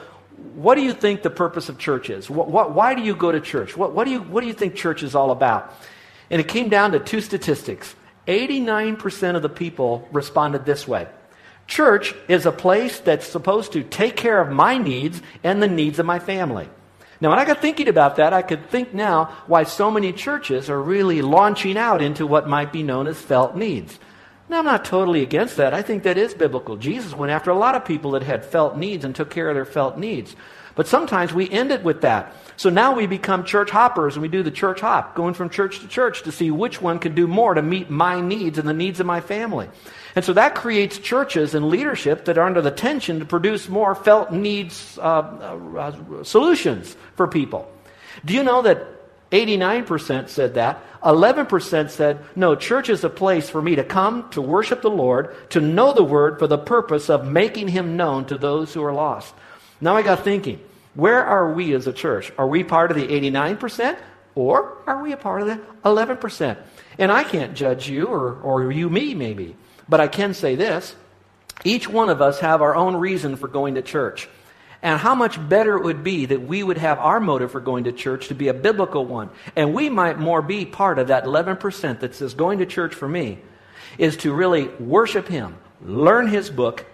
What 0.54 0.74
do 0.74 0.82
you 0.82 0.92
think 0.92 1.22
the 1.22 1.30
purpose 1.30 1.68
of 1.68 1.78
church 1.78 2.10
is? 2.10 2.28
What, 2.30 2.48
what, 2.48 2.74
why 2.74 2.94
do 2.94 3.02
you 3.02 3.14
go 3.14 3.32
to 3.32 3.40
church? 3.40 3.76
What, 3.76 3.92
what, 3.92 4.04
do 4.04 4.10
you, 4.10 4.20
what 4.20 4.40
do 4.40 4.46
you 4.46 4.54
think 4.54 4.74
church 4.74 5.02
is 5.02 5.14
all 5.14 5.30
about? 5.30 5.72
And 6.30 6.40
it 6.40 6.48
came 6.48 6.68
down 6.68 6.92
to 6.92 6.98
two 6.98 7.20
statistics. 7.20 7.94
89% 8.26 9.36
of 9.36 9.42
the 9.42 9.48
people 9.48 10.08
responded 10.12 10.64
this 10.64 10.86
way 10.86 11.08
Church 11.66 12.14
is 12.28 12.46
a 12.46 12.52
place 12.52 13.00
that's 13.00 13.26
supposed 13.26 13.72
to 13.72 13.82
take 13.82 14.16
care 14.16 14.40
of 14.40 14.50
my 14.50 14.78
needs 14.78 15.22
and 15.42 15.62
the 15.62 15.68
needs 15.68 15.98
of 15.98 16.06
my 16.06 16.18
family. 16.18 16.68
Now, 17.22 17.30
when 17.30 17.38
I 17.38 17.44
got 17.44 17.60
thinking 17.60 17.86
about 17.86 18.16
that, 18.16 18.32
I 18.32 18.42
could 18.42 18.68
think 18.68 18.92
now 18.92 19.26
why 19.46 19.62
so 19.62 19.92
many 19.92 20.12
churches 20.12 20.68
are 20.68 20.82
really 20.82 21.22
launching 21.22 21.78
out 21.78 22.02
into 22.02 22.26
what 22.26 22.48
might 22.48 22.72
be 22.72 22.82
known 22.82 23.06
as 23.06 23.16
felt 23.16 23.54
needs. 23.54 24.00
Now, 24.48 24.58
I'm 24.58 24.64
not 24.64 24.84
totally 24.84 25.22
against 25.22 25.56
that. 25.58 25.72
I 25.72 25.82
think 25.82 26.02
that 26.02 26.18
is 26.18 26.34
biblical. 26.34 26.76
Jesus 26.76 27.14
went 27.14 27.30
after 27.30 27.52
a 27.52 27.56
lot 27.56 27.76
of 27.76 27.84
people 27.84 28.10
that 28.10 28.24
had 28.24 28.44
felt 28.44 28.76
needs 28.76 29.04
and 29.04 29.14
took 29.14 29.30
care 29.30 29.48
of 29.48 29.54
their 29.54 29.64
felt 29.64 29.96
needs. 29.96 30.34
But 30.74 30.88
sometimes 30.88 31.32
we 31.32 31.48
end 31.48 31.70
it 31.70 31.84
with 31.84 32.00
that. 32.00 32.34
So 32.62 32.70
now 32.70 32.94
we 32.94 33.08
become 33.08 33.42
church 33.42 33.70
hoppers 33.70 34.14
and 34.14 34.22
we 34.22 34.28
do 34.28 34.44
the 34.44 34.52
church 34.52 34.78
hop, 34.78 35.16
going 35.16 35.34
from 35.34 35.50
church 35.50 35.80
to 35.80 35.88
church 35.88 36.22
to 36.22 36.30
see 36.30 36.52
which 36.52 36.80
one 36.80 37.00
can 37.00 37.12
do 37.12 37.26
more 37.26 37.54
to 37.54 37.60
meet 37.60 37.90
my 37.90 38.20
needs 38.20 38.56
and 38.56 38.68
the 38.68 38.72
needs 38.72 39.00
of 39.00 39.06
my 39.06 39.20
family. 39.20 39.68
And 40.14 40.24
so 40.24 40.32
that 40.34 40.54
creates 40.54 40.98
churches 40.98 41.56
and 41.56 41.70
leadership 41.70 42.26
that 42.26 42.38
are 42.38 42.46
under 42.46 42.62
the 42.62 42.70
tension 42.70 43.18
to 43.18 43.24
produce 43.24 43.68
more 43.68 43.96
felt 43.96 44.30
needs 44.30 44.96
uh, 44.98 45.02
uh, 45.02 46.22
solutions 46.22 46.96
for 47.16 47.26
people. 47.26 47.68
Do 48.24 48.32
you 48.32 48.44
know 48.44 48.62
that 48.62 48.86
89% 49.32 50.28
said 50.28 50.54
that? 50.54 50.84
11% 51.02 51.90
said, 51.90 52.24
no, 52.36 52.54
church 52.54 52.88
is 52.88 53.02
a 53.02 53.10
place 53.10 53.50
for 53.50 53.60
me 53.60 53.74
to 53.74 53.82
come 53.82 54.30
to 54.30 54.40
worship 54.40 54.82
the 54.82 54.88
Lord, 54.88 55.34
to 55.50 55.60
know 55.60 55.92
the 55.92 56.04
Word 56.04 56.38
for 56.38 56.46
the 56.46 56.58
purpose 56.58 57.10
of 57.10 57.26
making 57.26 57.66
Him 57.66 57.96
known 57.96 58.26
to 58.26 58.38
those 58.38 58.72
who 58.72 58.84
are 58.84 58.94
lost. 58.94 59.34
Now 59.80 59.96
I 59.96 60.02
got 60.02 60.22
thinking, 60.22 60.60
where 60.94 61.24
are 61.24 61.52
we 61.52 61.74
as 61.74 61.86
a 61.86 61.92
church? 61.92 62.32
Are 62.36 62.46
we 62.46 62.64
part 62.64 62.90
of 62.90 62.96
the 62.96 63.06
89% 63.06 63.98
or 64.34 64.78
are 64.86 65.02
we 65.02 65.12
a 65.12 65.16
part 65.16 65.42
of 65.42 65.48
the 65.48 65.60
11%? 65.84 66.58
And 66.98 67.10
I 67.10 67.24
can't 67.24 67.54
judge 67.54 67.88
you 67.88 68.06
or, 68.06 68.40
or 68.40 68.70
you 68.70 68.90
me, 68.90 69.14
maybe. 69.14 69.56
But 69.88 70.00
I 70.00 70.08
can 70.08 70.34
say 70.34 70.54
this 70.54 70.94
each 71.64 71.88
one 71.88 72.08
of 72.08 72.20
us 72.20 72.40
have 72.40 72.62
our 72.62 72.74
own 72.74 72.96
reason 72.96 73.36
for 73.36 73.48
going 73.48 73.76
to 73.76 73.82
church. 73.82 74.28
And 74.84 74.98
how 74.98 75.14
much 75.14 75.38
better 75.48 75.76
it 75.76 75.84
would 75.84 76.02
be 76.02 76.26
that 76.26 76.42
we 76.42 76.62
would 76.62 76.78
have 76.78 76.98
our 76.98 77.20
motive 77.20 77.52
for 77.52 77.60
going 77.60 77.84
to 77.84 77.92
church 77.92 78.28
to 78.28 78.34
be 78.34 78.48
a 78.48 78.54
biblical 78.54 79.06
one. 79.06 79.30
And 79.54 79.72
we 79.74 79.88
might 79.88 80.18
more 80.18 80.42
be 80.42 80.66
part 80.66 80.98
of 80.98 81.08
that 81.08 81.24
11% 81.24 82.00
that 82.00 82.16
says 82.16 82.34
going 82.34 82.58
to 82.58 82.66
church 82.66 82.94
for 82.94 83.06
me 83.06 83.38
is 83.96 84.16
to 84.18 84.32
really 84.32 84.66
worship 84.66 85.28
Him, 85.28 85.56
learn 85.82 86.26
His 86.26 86.50
book, 86.50 86.84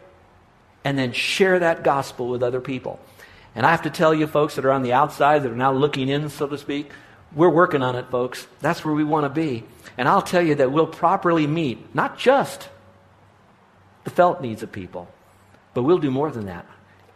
and 0.84 0.98
then 0.98 1.12
share 1.12 1.58
that 1.60 1.82
gospel 1.82 2.28
with 2.28 2.42
other 2.42 2.60
people. 2.60 3.00
And 3.54 3.66
I 3.66 3.70
have 3.70 3.82
to 3.82 3.90
tell 3.90 4.14
you, 4.14 4.26
folks 4.26 4.54
that 4.54 4.64
are 4.64 4.72
on 4.72 4.82
the 4.82 4.92
outside, 4.92 5.42
that 5.42 5.52
are 5.52 5.56
now 5.56 5.72
looking 5.72 6.08
in, 6.08 6.28
so 6.28 6.46
to 6.46 6.58
speak, 6.58 6.90
we're 7.34 7.48
working 7.48 7.82
on 7.82 7.96
it, 7.96 8.10
folks. 8.10 8.46
That's 8.60 8.84
where 8.84 8.94
we 8.94 9.04
want 9.04 9.24
to 9.24 9.30
be. 9.30 9.64
And 9.96 10.08
I'll 10.08 10.22
tell 10.22 10.42
you 10.42 10.54
that 10.56 10.72
we'll 10.72 10.86
properly 10.86 11.46
meet 11.46 11.94
not 11.94 12.18
just 12.18 12.68
the 14.04 14.10
felt 14.10 14.40
needs 14.40 14.62
of 14.62 14.72
people. 14.72 15.08
But 15.74 15.82
we'll 15.82 15.98
do 15.98 16.10
more 16.10 16.30
than 16.30 16.46
that. 16.46 16.66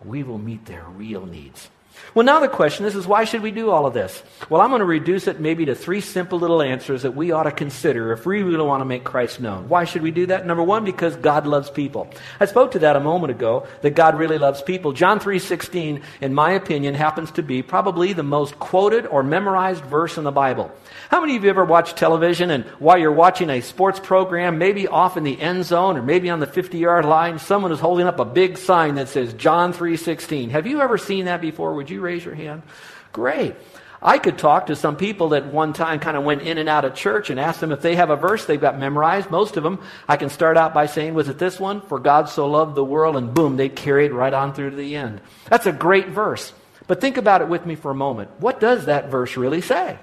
We 0.05 0.23
will 0.23 0.39
meet 0.39 0.67
their 0.67 0.85
real 0.85 1.27
needs. 1.27 1.71
Well, 2.15 2.27
now 2.27 2.41
the 2.41 2.49
question 2.49 2.85
is, 2.85 2.95
is 2.95 3.07
why 3.07 3.25
should 3.25 3.43
we 3.43 3.51
do 3.51 3.71
all 3.71 3.87
of 3.87 3.95
this? 3.95 4.23
Well, 4.51 4.61
I'm 4.61 4.71
going 4.71 4.81
to 4.81 4.87
reduce 4.87 5.27
it 5.27 5.41
maybe 5.41 5.65
to 5.67 5.75
three 5.75 6.01
simple 6.01 6.39
little 6.39 6.61
answers 6.61 7.03
that 7.03 7.17
we 7.17 7.33
ought 7.33 7.45
to 7.45 7.53
consider 7.53 8.13
if 8.13 8.27
we 8.27 8.43
really 8.43 8.65
want 8.65 8.81
to 8.81 8.85
make 8.85 9.05
Christ 9.05 9.41
known. 9.41 9.69
Why 9.69 9.85
should 9.85 10.03
we 10.03 10.11
do 10.11 10.27
that? 10.27 10.47
Number 10.47 10.63
one, 10.63 10.85
because 10.85 11.17
God 11.17 11.47
loves 11.47 11.71
people. 11.71 12.09
I 12.39 12.47
spoke 12.47 12.73
to 12.73 12.81
that 12.81 12.97
a 12.97 13.01
moment 13.01 13.31
ago, 13.31 13.67
that 13.81 13.95
God 13.95 14.19
really 14.19 14.39
loves 14.39 14.63
people. 14.63 14.93
John 14.93 15.21
3.16, 15.21 16.03
in 16.21 16.35
my 16.35 16.53
opinion, 16.53 16.95
happens 16.95 17.31
to 17.33 17.43
be 17.43 17.63
probably 17.63 18.13
the 18.13 18.23
most 18.23 18.59
quoted 18.59 19.07
or 19.07 19.23
memorized 19.23 19.85
verse 19.85 20.19
in 20.19 20.25
the 20.25 20.31
Bible. 20.31 20.71
How 21.09 21.21
many 21.21 21.37
of 21.37 21.45
you 21.45 21.51
ever 21.51 21.65
watch 21.65 21.95
television 21.95 22.51
and 22.51 22.65
while 22.79 22.99
you're 22.99 23.13
watching 23.13 23.51
a 23.51 23.61
sports 23.61 24.01
program, 24.01 24.59
maybe 24.59 24.87
off 24.89 25.17
in 25.17 25.25
the 25.25 25.41
end 25.41 25.65
zone 25.65 25.97
or 25.97 26.03
maybe 26.03 26.31
on 26.31 26.41
the 26.41 26.47
50-yard 26.47 27.05
line, 27.05 27.39
someone 27.39 27.73
is 27.73 27.81
holding 27.81 28.07
up 28.07 28.19
a 28.19 28.25
big 28.25 28.59
sign 28.59 28.97
that 28.97 29.09
says 29.09 29.33
John 29.35 29.73
3.16. 29.73 30.51
Have 30.51 30.67
you 30.67 30.81
ever 30.81 30.99
seen 30.99 31.25
that 31.27 31.41
before? 31.41 31.82
Would 31.83 31.91
you 31.91 32.01
raise 32.01 32.25
your 32.25 32.37
hand? 32.37 32.63
Great. 33.11 33.57
I 34.01 34.19
could 34.19 34.39
talk 34.39 34.67
to 34.67 34.77
some 34.77 34.95
people 34.95 35.31
that 35.31 35.47
one 35.47 35.73
time 35.73 35.99
kind 35.99 36.17
of 36.17 36.23
went 36.23 36.43
in 36.43 36.57
and 36.57 36.69
out 36.69 36.85
of 36.85 36.95
church 36.95 37.29
and 37.29 37.41
ask 37.41 37.59
them 37.59 37.73
if 37.73 37.83
they 37.83 37.97
have 37.97 38.09
a 38.09 38.15
verse 38.15 38.45
they've 38.45 38.61
got 38.61 38.79
memorized. 38.79 39.33
Most 39.33 39.57
of 39.57 39.65
them, 39.65 39.81
I 40.07 40.17
can 40.17 40.29
start 40.29 40.57
out 40.57 40.73
by 40.73 40.87
saying, 40.87 41.15
Was 41.15 41.29
it 41.29 41.41
this 41.41 41.59
one? 41.59 41.81
For 41.81 41.99
God 41.99 42.29
so 42.29 42.47
loved 42.47 42.77
the 42.77 42.85
world, 42.85 43.17
and 43.17 43.35
boom, 43.35 43.57
they 43.57 43.69
carry 43.69 44.07
it 44.07 44.13
right 44.13 44.33
on 44.33 44.55
through 44.55 44.71
to 44.71 44.77
the 44.77 44.95
end. 44.95 45.21
That's 45.47 45.67
a 45.67 45.73
great 45.73 46.11
verse. 46.11 46.53
But 46.87 47.01
think 47.01 47.17
about 47.17 47.43
it 47.43 47.49
with 47.49 47.67
me 47.67 47.75
for 47.75 47.91
a 47.91 47.97
moment. 47.97 48.31
What 48.39 48.61
does 48.61 48.85
that 48.85 49.09
verse 49.11 49.37
really 49.37 49.61
say? 49.61 49.99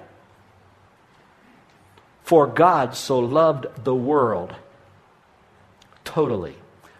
For 2.24 2.46
God 2.46 2.94
so 2.94 3.20
loved 3.20 3.84
the 3.84 3.94
world 3.94 4.54
totally 6.04 6.56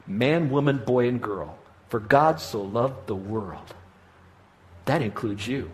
man, 0.06 0.48
woman, 0.48 0.78
boy, 0.78 1.06
and 1.06 1.20
girl. 1.20 1.58
For 1.90 2.00
God 2.00 2.40
so 2.40 2.62
loved 2.62 3.08
the 3.08 3.14
world. 3.14 3.74
That 4.90 5.02
includes 5.02 5.46
you. 5.46 5.70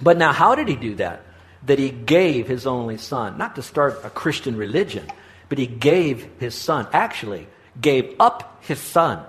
But 0.00 0.16
now, 0.16 0.32
how 0.32 0.54
did 0.54 0.68
he 0.68 0.76
do 0.76 0.94
that? 0.94 1.24
That 1.66 1.80
he 1.80 1.90
gave 1.90 2.46
his 2.46 2.68
only 2.68 2.96
son, 2.96 3.36
not 3.36 3.56
to 3.56 3.62
start 3.62 4.00
a 4.04 4.10
Christian 4.10 4.54
religion, 4.54 5.04
but 5.48 5.58
he 5.58 5.66
gave 5.66 6.24
his 6.38 6.54
son, 6.54 6.86
actually, 6.92 7.48
gave 7.80 8.14
up 8.20 8.62
his 8.62 8.78
son, 8.78 9.24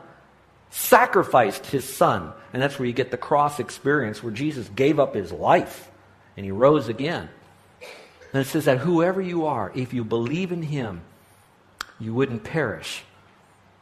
sacrificed 0.69 1.65
his 1.65 1.91
son. 1.91 2.33
And 2.53 2.61
that's 2.61 2.77
where 2.77 2.85
you 2.85 2.93
get 2.93 3.09
the 3.09 3.17
cross 3.17 3.59
experience, 3.59 4.21
where 4.21 4.31
Jesus 4.31 4.69
gave 4.75 4.99
up 4.99 5.15
his 5.15 5.31
life 5.31 5.89
and 6.37 6.45
he 6.45 6.51
rose 6.51 6.87
again. 6.87 7.29
And 8.31 8.41
it 8.43 8.45
says 8.45 8.65
that 8.65 8.77
whoever 8.77 9.19
you 9.19 9.47
are, 9.47 9.71
if 9.73 9.91
you 9.91 10.03
believe 10.03 10.51
in 10.51 10.61
him, 10.61 11.01
you 11.99 12.13
wouldn't 12.13 12.43
perish, 12.43 13.01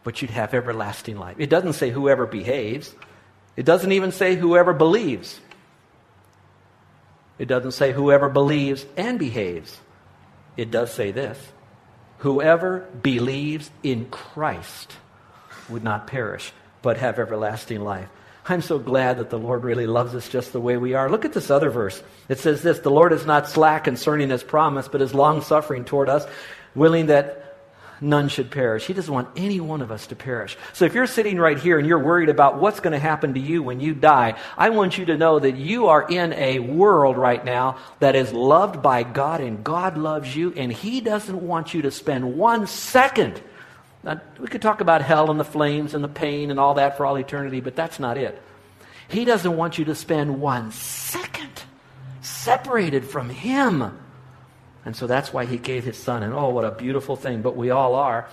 but 0.06 0.22
you'd 0.22 0.32
have 0.32 0.54
everlasting 0.54 1.18
life. 1.20 1.36
It 1.38 1.50
doesn't 1.50 1.74
say 1.74 1.90
whoever 1.90 2.26
behaves, 2.26 2.96
it 3.58 3.66
doesn't 3.66 3.92
even 3.92 4.12
say 4.12 4.36
whoever 4.36 4.72
believes. 4.72 5.42
It 7.40 7.48
doesn't 7.48 7.74
say 7.74 7.92
whoever 7.92 8.30
believes 8.30 8.86
and 8.96 9.20
behaves. 9.20 9.78
It 10.56 10.72
does 10.72 10.94
say 10.94 11.12
this 11.12 11.38
whoever 12.20 12.88
believes 13.02 13.70
in 13.84 14.06
Christ 14.06 14.96
would 15.70 15.84
not 15.84 16.08
perish, 16.08 16.54
but 16.82 16.98
have 16.98 17.20
everlasting 17.20 17.82
life. 17.82 18.10
I'm 18.50 18.62
so 18.62 18.80
glad 18.80 19.18
that 19.18 19.30
the 19.30 19.38
Lord 19.38 19.64
really 19.64 19.88
loves 19.88 20.16
us 20.16 20.30
just 20.30 20.54
the 20.54 20.62
way 20.62 20.78
we 20.78 20.94
are. 20.94 21.10
Look 21.10 21.26
at 21.26 21.34
this 21.34 21.52
other 21.52 21.70
verse. 21.70 22.02
It 22.30 22.40
says 22.40 22.62
this 22.62 22.80
The 22.80 22.92
Lord 22.92 23.12
is 23.12 23.26
not 23.26 23.50
slack 23.50 23.84
concerning 23.84 24.30
his 24.30 24.44
promise, 24.44 24.88
but 24.88 25.02
is 25.02 25.14
long 25.14 25.42
suffering 25.42 25.84
toward 25.84 26.10
us, 26.10 26.26
willing 26.74 27.08
that 27.08 27.47
none 28.02 28.30
should 28.30 28.52
perish. 28.52 28.86
He 28.86 28.94
doesn't 28.94 29.14
want 29.14 29.30
any 29.36 29.60
one 29.60 29.82
of 29.82 29.92
us 29.92 30.08
to 30.08 30.16
perish. 30.16 30.58
So 30.74 30.86
if 30.86 30.94
you're 30.94 31.08
sitting 31.08 31.38
right 31.38 31.58
here 31.58 31.80
and 31.80 31.88
you're 31.88 32.00
worried 32.04 32.30
about 32.30 32.60
what's 32.60 32.80
going 32.80 32.94
to 32.94 33.00
happen 33.00 33.34
to 33.34 33.40
you 33.40 33.64
when 33.64 33.80
you 33.80 33.94
die, 33.94 34.38
I 34.58 34.70
want 34.70 34.98
you 34.98 35.06
to 35.06 35.18
know 35.18 35.40
that 35.40 35.56
you 35.58 35.88
are 35.88 36.08
in 36.08 36.34
a 36.34 36.60
world 36.60 37.18
right 37.18 37.44
now 37.44 37.78
that 38.00 38.16
is 38.16 38.32
loved 38.34 38.82
by 38.82 39.04
God 39.04 39.42
and 39.42 39.64
God 39.64 39.98
loves 39.98 40.36
you 40.36 40.54
and 40.56 40.72
He 40.72 41.02
doesn't 41.02 41.42
want 41.42 41.74
you 41.74 41.84
to 41.84 41.92
spend 41.92 42.38
one 42.38 42.68
second. 42.68 43.42
Now, 44.04 44.22
we 44.40 44.48
could 44.48 44.62
talk 44.62 44.82
about 44.82 45.02
hell 45.02 45.32
and 45.32 45.40
the 45.40 45.46
flames 45.46 45.94
and 45.94 46.04
the 46.04 46.08
pain 46.10 46.52
and 46.52 46.60
all 46.60 46.76
that 46.76 46.98
for 46.98 47.06
all 47.06 47.18
eternity, 47.18 47.62
but 47.62 47.76
that's 47.76 48.00
not 48.00 48.18
it. 48.18 48.42
He 49.08 49.26
doesn't 49.26 49.56
want 49.56 49.78
you 49.78 49.86
to 49.86 49.96
spend 49.96 50.42
one 50.42 50.72
second 50.72 51.64
separated 52.22 53.06
from 53.06 53.30
Him. 53.30 53.98
And 54.86 54.96
so 54.96 55.08
that's 55.08 55.34
why 55.34 55.46
he 55.46 55.58
gave 55.58 55.84
his 55.84 55.98
son. 55.98 56.24
And 56.24 56.34
oh, 56.34 56.50
what 56.50 56.66
a 56.66 56.72
beautiful 56.72 57.16
thing. 57.16 57.42
But 57.42 57.56
we 57.56 57.70
all 57.70 57.96
are. 57.96 58.28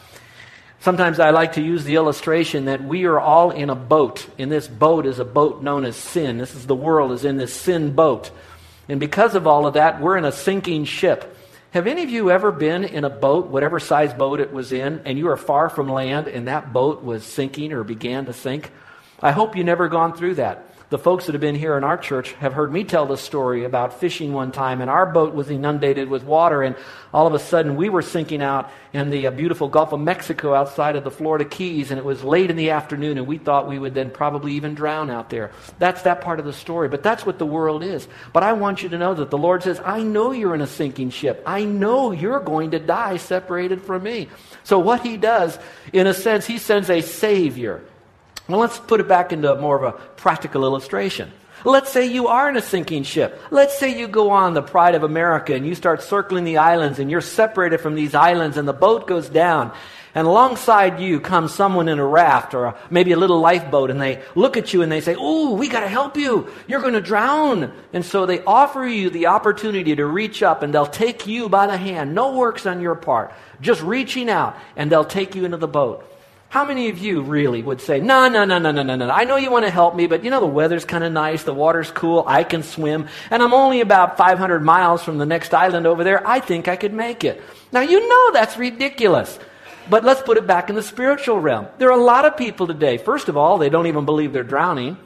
Sometimes 0.81 1.19
I 1.19 1.31
like 1.31 1.55
to 1.55 1.63
use 1.63 1.85
the 1.85 1.95
illustration 1.95 2.67
that 2.67 2.85
we 2.85 3.07
are 3.07 3.19
all 3.19 3.51
in 3.51 3.71
a 3.71 3.75
boat. 3.75 4.29
And 4.39 4.53
this 4.53 4.69
boat 4.69 5.07
is 5.07 5.19
a 5.19 5.25
boat 5.25 5.63
known 5.63 5.85
as 5.85 5.97
sin. 5.97 6.39
This 6.39 6.55
is 6.55 6.67
the 6.67 6.75
world 6.75 7.13
is 7.13 7.25
in 7.25 7.39
this 7.39 7.55
sin 7.55 7.95
boat. 7.95 8.31
And 8.89 9.01
because 9.01 9.35
of 9.35 9.47
all 9.47 9.67
of 9.67 9.75
that, 9.75 10.01
we're 10.01 10.19
in 10.19 10.27
a 10.27 10.33
sinking 10.33 10.85
ship. 10.85 11.37
Have 11.71 11.87
any 11.87 12.03
of 12.03 12.11
you 12.11 12.31
ever 12.31 12.53
been 12.53 12.85
in 12.85 13.05
a 13.05 13.11
boat, 13.11 13.47
whatever 13.47 13.81
size 13.81 14.15
boat 14.15 14.41
it 14.41 14.53
was 14.53 14.73
in, 14.73 15.01
and 15.05 15.19
you 15.19 15.25
were 15.25 15.37
far 15.37 15.69
from 15.69 15.89
land 15.89 16.29
and 16.29 16.47
that 16.47 16.73
boat 16.73 17.03
was 17.03 17.25
sinking 17.25 17.73
or 17.73 17.83
began 17.83 18.27
to 18.27 18.33
sink? 18.33 18.71
I 19.21 19.33
hope 19.33 19.57
you 19.57 19.65
never 19.65 19.89
gone 19.89 20.15
through 20.15 20.35
that. 20.35 20.74
The 20.95 20.99
folks 20.99 21.27
that 21.27 21.33
have 21.33 21.41
been 21.41 21.57
here 21.57 21.77
in 21.77 21.83
our 21.83 21.99
church 21.99 22.35
have 22.35 22.53
heard 22.53 22.73
me 22.73 22.85
tell 22.85 23.05
the 23.05 23.17
story 23.17 23.65
about 23.65 23.99
fishing 23.99 24.33
one 24.33 24.53
time, 24.53 24.81
and 24.81 24.89
our 24.89 25.07
boat 25.07 25.35
was 25.35 25.51
inundated 25.51 26.09
with 26.09 26.23
water, 26.23 26.63
and 26.63 26.77
all 27.13 27.27
of 27.27 27.35
a 27.35 27.41
sudden 27.41 27.75
we 27.75 27.89
were 27.89 28.01
sinking 28.01 28.41
out 28.41 28.71
in 28.93 29.11
the 29.11 29.27
uh, 29.27 29.33
beautiful 29.33 29.67
Gulf 29.67 29.93
of 29.93 29.99
Mexico 29.99 30.55
outside 30.55 30.95
of 30.95 31.03
the 31.03 31.11
Florida 31.11 31.45
Keys, 31.45 31.91
and 31.91 31.99
it 31.99 32.05
was 32.05 32.23
late 32.23 32.49
in 32.49 32.55
the 32.55 32.71
afternoon, 32.71 33.19
and 33.19 33.27
we 33.27 33.39
thought 33.39 33.67
we 33.67 33.77
would 33.77 33.93
then 33.93 34.09
probably 34.09 34.53
even 34.53 34.77
drown 34.77 35.11
out 35.11 35.31
there. 35.31 35.51
That's 35.81 36.03
that 36.03 36.21
part 36.21 36.39
of 36.39 36.47
the 36.47 36.53
story, 36.53 36.89
but 36.89 37.03
that's 37.03 37.27
what 37.27 37.41
the 37.41 37.45
world 37.45 37.83
is. 37.83 38.07
But 38.33 38.45
I 38.45 38.53
want 38.53 38.85
you 38.85 38.89
to 38.91 38.97
know 38.97 39.15
that 39.15 39.31
the 39.31 39.37
Lord 39.37 39.65
says, 39.65 39.81
I 39.85 40.05
know 40.05 40.31
you're 40.31 40.55
in 40.55 40.61
a 40.61 40.67
sinking 40.69 41.11
ship. 41.11 41.43
I 41.45 41.65
know 41.65 42.13
you're 42.13 42.39
going 42.39 42.71
to 42.71 42.79
die 42.79 43.17
separated 43.17 43.83
from 43.83 44.05
me. 44.05 44.29
So 44.63 44.79
what 44.79 45.03
he 45.03 45.17
does, 45.17 45.59
in 45.93 46.07
a 46.07 46.15
sense, 46.15 46.47
he 46.47 46.59
sends 46.59 46.89
a 46.89 47.01
Savior. 47.01 47.83
Well, 48.49 48.61
let's 48.61 48.79
put 48.79 49.01
it 49.01 49.09
back 49.09 49.33
into 49.33 49.55
more 49.57 49.77
of 49.77 49.95
a 49.95 49.99
practical 50.17 50.65
illustration. 50.65 51.33
Let's 51.65 51.91
say 51.91 52.07
you 52.07 52.29
are 52.29 52.51
in 52.51 52.59
a 52.59 52.63
sinking 52.63 53.05
ship. 53.05 53.41
Let's 53.51 53.79
say 53.79 53.99
you 53.99 54.07
go 54.07 54.31
on 54.31 54.53
the 54.53 54.61
Pride 54.61 54.95
of 54.95 55.03
America 55.03 55.55
and 55.55 55.67
you 55.67 55.75
start 55.75 56.03
circling 56.03 56.45
the 56.45 56.59
islands 56.59 56.99
and 56.99 57.11
you're 57.11 57.23
separated 57.23 57.79
from 57.79 57.95
these 57.95 58.15
islands 58.15 58.59
and 58.59 58.69
the 58.69 58.75
boat 58.75 59.07
goes 59.07 59.31
down. 59.31 59.73
And 60.15 60.27
alongside 60.27 61.01
you 61.01 61.21
comes 61.21 61.55
someone 61.55 61.89
in 61.89 61.99
a 61.99 62.07
raft 62.07 62.53
or 62.53 62.67
a, 62.67 62.77
maybe 62.91 63.13
a 63.13 63.17
little 63.17 63.41
lifeboat 63.41 63.91
and 63.91 64.01
they 64.01 64.23
look 64.35 64.59
at 64.59 64.75
you 64.75 64.83
and 64.83 64.93
they 64.93 65.01
say, 65.01 65.17
Oh, 65.19 65.55
we 65.55 65.69
got 65.69 65.81
to 65.81 65.89
help 65.89 66.19
you. 66.19 66.53
You're 66.69 66.83
going 66.83 66.95
to 66.95 67.01
drown. 67.01 67.73
And 67.95 68.05
so 68.05 68.27
they 68.27 68.45
offer 68.45 68.85
you 68.85 69.09
the 69.09 69.29
opportunity 69.29 69.97
to 69.97 70.05
reach 70.05 70.43
up 70.43 70.63
and 70.63 70.73
they'll 70.73 70.87
take 70.87 71.27
you 71.27 71.49
by 71.49 71.67
the 71.67 71.79
hand. 71.79 72.15
No 72.15 72.37
works 72.37 72.67
on 72.67 72.83
your 72.83 72.95
part. 72.95 73.33
Just 73.63 73.81
reaching 73.83 74.29
out 74.29 74.55
and 74.77 74.93
they'll 74.93 75.05
take 75.05 75.35
you 75.35 75.47
into 75.47 75.57
the 75.57 75.67
boat. 75.67 76.09
How 76.49 76.65
many 76.65 76.89
of 76.89 76.99
you 76.99 77.23
really 77.23 77.63
would 77.63 77.81
say, 77.81 77.99
no, 77.99 78.29
no, 78.29 78.45
no, 78.45 78.59
no, 78.59 78.71
no, 78.71 78.83
no, 78.83 78.95
no. 78.95 79.11
I 79.11 79.25
know 79.25 79.37
you 79.37 79.51
want 79.51 79.65
to 79.65 79.71
help 79.71 79.97
me, 79.97 80.07
but 80.07 80.23
you 80.23 80.31
know, 80.31 80.39
the 80.39 80.47
weather's 80.47 80.85
kind 80.85 81.03
of 81.03 81.13
nice, 81.13 81.43
the 81.43 81.53
water's 81.53 81.91
cool, 81.91 82.23
I 82.27 82.45
can 82.45 82.63
swim, 82.63 83.09
and 83.31 83.43
I'm 83.43 83.53
only 83.53 83.81
about 83.81 84.17
500 84.17 84.61
miles 84.61 85.03
from 85.03 85.19
the 85.19 85.27
next 85.27 85.53
island 85.53 85.87
over 85.87 86.05
there. 86.05 86.27
I 86.27 86.39
think 86.39 86.69
I 86.69 86.77
could 86.77 86.93
make 86.93 87.25
it. 87.25 87.43
Now, 87.73 87.81
you 87.81 88.09
know 88.09 88.33
that's 88.33 88.57
ridiculous. 88.57 89.39
But 89.89 90.05
let's 90.05 90.23
put 90.23 90.39
it 90.39 90.47
back 90.47 90.71
in 90.71 90.77
the 90.77 90.83
spiritual 90.83 91.41
realm. 91.41 91.67
There 91.79 91.91
are 91.91 91.99
a 91.99 92.03
lot 92.03 92.25
of 92.25 92.37
people 92.37 92.67
today, 92.67 92.97
first 92.97 93.29
of 93.29 93.37
all, 93.37 93.59
they 93.59 93.69
don't 93.69 93.87
even 93.87 94.05
believe 94.05 94.33
they're 94.33 94.43
drowning. 94.43 94.97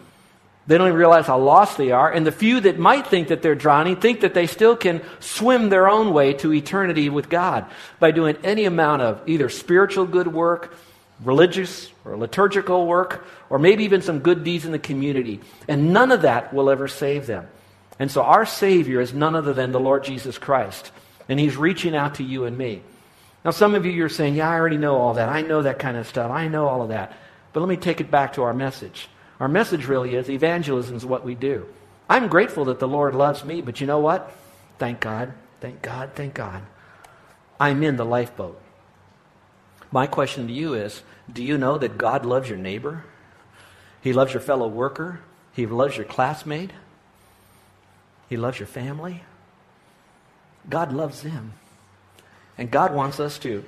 They 0.68 0.76
don't 0.76 0.88
even 0.88 0.98
realize 0.98 1.26
how 1.26 1.38
lost 1.38 1.78
they 1.78 1.92
are. 1.92 2.12
And 2.12 2.26
the 2.26 2.32
few 2.32 2.60
that 2.60 2.78
might 2.78 3.06
think 3.06 3.28
that 3.28 3.40
they're 3.40 3.54
drowning 3.54 3.96
think 3.96 4.20
that 4.20 4.34
they 4.34 4.46
still 4.46 4.76
can 4.76 5.02
swim 5.18 5.70
their 5.70 5.88
own 5.88 6.12
way 6.12 6.34
to 6.34 6.52
eternity 6.52 7.08
with 7.08 7.30
God 7.30 7.64
by 7.98 8.10
doing 8.10 8.36
any 8.44 8.66
amount 8.66 9.02
of 9.02 9.22
either 9.26 9.48
spiritual 9.48 10.04
good 10.04 10.28
work 10.28 10.76
religious 11.22 11.90
or 12.04 12.16
liturgical 12.16 12.86
work, 12.86 13.26
or 13.50 13.58
maybe 13.58 13.84
even 13.84 14.02
some 14.02 14.20
good 14.20 14.44
deeds 14.44 14.64
in 14.64 14.72
the 14.72 14.78
community. 14.78 15.40
And 15.66 15.92
none 15.92 16.12
of 16.12 16.22
that 16.22 16.52
will 16.54 16.70
ever 16.70 16.88
save 16.88 17.26
them. 17.26 17.48
And 17.98 18.10
so 18.10 18.22
our 18.22 18.46
Savior 18.46 19.00
is 19.00 19.12
none 19.12 19.34
other 19.34 19.52
than 19.52 19.72
the 19.72 19.80
Lord 19.80 20.04
Jesus 20.04 20.38
Christ. 20.38 20.92
And 21.28 21.38
He's 21.40 21.56
reaching 21.56 21.96
out 21.96 22.16
to 22.16 22.24
you 22.24 22.44
and 22.44 22.56
me. 22.56 22.82
Now, 23.44 23.50
some 23.50 23.74
of 23.74 23.84
you 23.86 24.04
are 24.04 24.08
saying, 24.08 24.36
Yeah, 24.36 24.48
I 24.48 24.54
already 24.54 24.76
know 24.76 24.96
all 24.96 25.14
that. 25.14 25.28
I 25.28 25.42
know 25.42 25.62
that 25.62 25.78
kind 25.78 25.96
of 25.96 26.06
stuff. 26.06 26.30
I 26.30 26.48
know 26.48 26.68
all 26.68 26.82
of 26.82 26.88
that. 26.90 27.16
But 27.52 27.60
let 27.60 27.68
me 27.68 27.76
take 27.76 28.00
it 28.00 28.10
back 28.10 28.34
to 28.34 28.42
our 28.42 28.54
message. 28.54 29.08
Our 29.40 29.48
message 29.48 29.86
really 29.86 30.14
is 30.14 30.28
evangelism 30.28 30.96
is 30.96 31.06
what 31.06 31.24
we 31.24 31.34
do. 31.34 31.66
I'm 32.08 32.28
grateful 32.28 32.66
that 32.66 32.78
the 32.78 32.88
Lord 32.88 33.14
loves 33.14 33.44
me, 33.44 33.60
but 33.60 33.80
you 33.80 33.86
know 33.86 34.00
what? 34.00 34.32
Thank 34.78 35.00
God. 35.00 35.32
Thank 35.60 35.82
God. 35.82 36.12
Thank 36.14 36.34
God. 36.34 36.62
I'm 37.60 37.82
in 37.82 37.96
the 37.96 38.04
lifeboat. 38.04 38.60
My 39.90 40.06
question 40.06 40.46
to 40.46 40.52
you 40.52 40.74
is 40.74 41.02
do 41.32 41.42
you 41.42 41.58
know 41.58 41.78
that 41.78 41.98
God 41.98 42.26
loves 42.26 42.48
your 42.48 42.58
neighbor? 42.58 43.04
He 44.00 44.12
loves 44.12 44.32
your 44.32 44.40
fellow 44.40 44.68
worker. 44.68 45.20
He 45.52 45.66
loves 45.66 45.96
your 45.96 46.06
classmate. 46.06 46.70
He 48.28 48.36
loves 48.36 48.58
your 48.58 48.66
family. 48.66 49.22
God 50.68 50.92
loves 50.92 51.22
them. 51.22 51.54
And 52.56 52.70
God 52.70 52.94
wants 52.94 53.20
us 53.20 53.38
to 53.40 53.64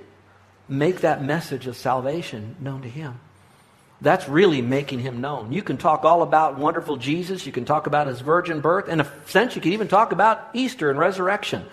make 0.68 1.00
that 1.00 1.22
message 1.22 1.66
of 1.66 1.76
salvation 1.76 2.56
known 2.60 2.82
to 2.82 2.88
Him. 2.88 3.20
That's 4.02 4.28
really 4.28 4.62
making 4.62 5.00
him 5.00 5.20
known. 5.20 5.52
You 5.52 5.62
can 5.62 5.76
talk 5.76 6.04
all 6.04 6.22
about 6.22 6.58
wonderful 6.58 6.96
Jesus. 6.96 7.44
You 7.44 7.52
can 7.52 7.66
talk 7.66 7.86
about 7.86 8.06
his 8.06 8.20
virgin 8.20 8.60
birth. 8.60 8.88
In 8.88 9.00
a 9.00 9.12
sense, 9.26 9.54
you 9.54 9.60
can 9.60 9.74
even 9.74 9.88
talk 9.88 10.12
about 10.12 10.48
Easter 10.54 10.88
and 10.88 10.98
resurrection. 10.98 11.66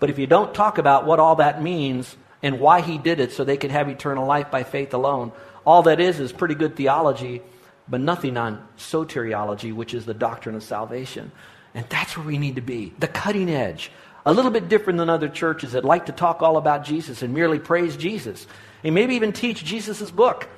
But 0.00 0.08
if 0.08 0.18
you 0.18 0.26
don't 0.26 0.54
talk 0.54 0.78
about 0.78 1.04
what 1.04 1.20
all 1.20 1.36
that 1.36 1.62
means 1.62 2.16
and 2.42 2.60
why 2.60 2.80
he 2.80 2.98
did 2.98 3.20
it 3.20 3.32
so 3.32 3.44
they 3.44 3.56
could 3.56 3.70
have 3.70 3.88
eternal 3.88 4.26
life 4.26 4.50
by 4.50 4.62
faith 4.62 4.94
alone, 4.94 5.32
all 5.64 5.82
that 5.82 6.00
is 6.00 6.20
is 6.20 6.32
pretty 6.32 6.54
good 6.54 6.76
theology, 6.76 7.42
but 7.88 8.00
nothing 8.00 8.36
on 8.36 8.66
soteriology, 8.78 9.72
which 9.72 9.94
is 9.94 10.06
the 10.06 10.14
doctrine 10.14 10.54
of 10.54 10.62
salvation. 10.62 11.32
And 11.74 11.86
that's 11.88 12.16
where 12.16 12.26
we 12.26 12.38
need 12.38 12.56
to 12.56 12.60
be 12.62 12.92
the 12.98 13.08
cutting 13.08 13.50
edge. 13.50 13.90
A 14.26 14.32
little 14.32 14.50
bit 14.50 14.68
different 14.68 14.98
than 14.98 15.08
other 15.08 15.28
churches 15.28 15.72
that 15.72 15.84
like 15.84 16.06
to 16.06 16.12
talk 16.12 16.42
all 16.42 16.56
about 16.56 16.84
Jesus 16.84 17.22
and 17.22 17.32
merely 17.32 17.58
praise 17.58 17.96
Jesus. 17.96 18.46
And 18.84 18.94
maybe 18.94 19.14
even 19.14 19.32
teach 19.32 19.64
Jesus' 19.64 20.10
book. 20.10 20.48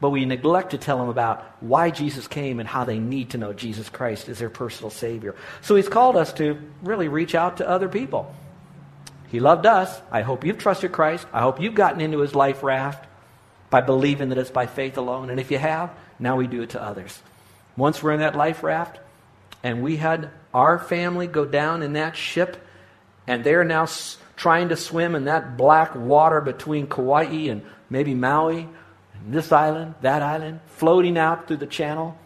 But 0.00 0.10
we 0.10 0.24
neglect 0.24 0.70
to 0.70 0.78
tell 0.78 0.98
them 0.98 1.08
about 1.08 1.44
why 1.60 1.90
Jesus 1.90 2.26
came 2.26 2.58
and 2.58 2.68
how 2.68 2.84
they 2.84 2.98
need 2.98 3.30
to 3.30 3.38
know 3.38 3.52
Jesus 3.52 3.88
Christ 3.88 4.28
as 4.28 4.38
their 4.38 4.48
personal 4.48 4.90
Savior. 4.90 5.34
So 5.60 5.76
He's 5.76 5.88
called 5.88 6.16
us 6.16 6.32
to 6.34 6.58
really 6.82 7.08
reach 7.08 7.34
out 7.34 7.58
to 7.58 7.68
other 7.68 7.88
people. 7.88 8.34
He 9.30 9.40
loved 9.40 9.64
us. 9.64 10.00
I 10.10 10.22
hope 10.22 10.44
you've 10.44 10.58
trusted 10.58 10.92
Christ. 10.92 11.26
I 11.32 11.40
hope 11.40 11.60
you've 11.60 11.74
gotten 11.74 12.00
into 12.00 12.18
His 12.18 12.34
life 12.34 12.62
raft 12.62 13.06
by 13.70 13.80
believing 13.80 14.30
that 14.30 14.38
it's 14.38 14.50
by 14.50 14.66
faith 14.66 14.98
alone. 14.98 15.30
And 15.30 15.38
if 15.38 15.50
you 15.50 15.58
have, 15.58 15.92
now 16.18 16.36
we 16.36 16.48
do 16.48 16.62
it 16.62 16.70
to 16.70 16.82
others. 16.82 17.20
Once 17.76 18.02
we're 18.02 18.12
in 18.12 18.20
that 18.20 18.34
life 18.34 18.62
raft, 18.62 18.98
and 19.62 19.82
we 19.82 19.96
had 19.96 20.30
our 20.52 20.78
family 20.78 21.26
go 21.26 21.44
down 21.44 21.82
in 21.82 21.92
that 21.92 22.16
ship, 22.16 22.56
and 23.26 23.44
they're 23.44 23.64
now 23.64 23.86
trying 24.36 24.70
to 24.70 24.76
swim 24.76 25.14
in 25.14 25.26
that 25.26 25.56
black 25.56 25.94
water 25.94 26.40
between 26.40 26.88
Kauai 26.88 27.48
and 27.48 27.62
maybe 27.88 28.14
Maui 28.14 28.68
and 29.14 29.32
this 29.32 29.52
island, 29.52 29.94
that 30.00 30.22
island, 30.22 30.60
floating 30.66 31.16
out 31.16 31.46
through 31.46 31.58
the 31.58 31.66
channel, 31.66 32.18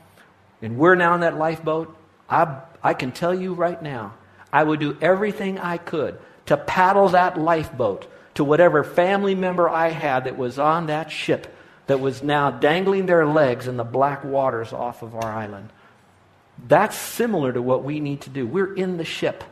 and 0.62 0.78
we're 0.78 0.94
now 0.94 1.14
in 1.14 1.20
that 1.20 1.36
lifeboat, 1.36 1.94
I, 2.30 2.62
I 2.82 2.94
can 2.94 3.12
tell 3.12 3.34
you 3.34 3.52
right 3.52 3.80
now, 3.82 4.14
I 4.50 4.62
would 4.62 4.80
do 4.80 4.96
everything 5.02 5.58
I 5.58 5.76
could 5.76 6.18
to 6.46 6.56
paddle 6.56 7.10
that 7.10 7.38
lifeboat 7.38 8.06
to 8.34 8.44
whatever 8.44 8.84
family 8.84 9.34
member 9.34 9.68
I 9.68 9.90
had 9.90 10.24
that 10.24 10.36
was 10.36 10.58
on 10.58 10.86
that 10.86 11.10
ship 11.10 11.54
that 11.86 12.00
was 12.00 12.22
now 12.22 12.50
dangling 12.50 13.06
their 13.06 13.26
legs 13.26 13.68
in 13.68 13.76
the 13.76 13.84
black 13.84 14.24
waters 14.24 14.72
off 14.72 15.02
of 15.02 15.14
our 15.14 15.30
island. 15.30 15.70
That's 16.66 16.96
similar 16.96 17.52
to 17.52 17.60
what 17.60 17.84
we 17.84 18.00
need 18.00 18.22
to 18.22 18.30
do. 18.30 18.46
We're 18.46 18.74
in 18.74 18.96
the 18.96 19.04
ship, 19.04 19.44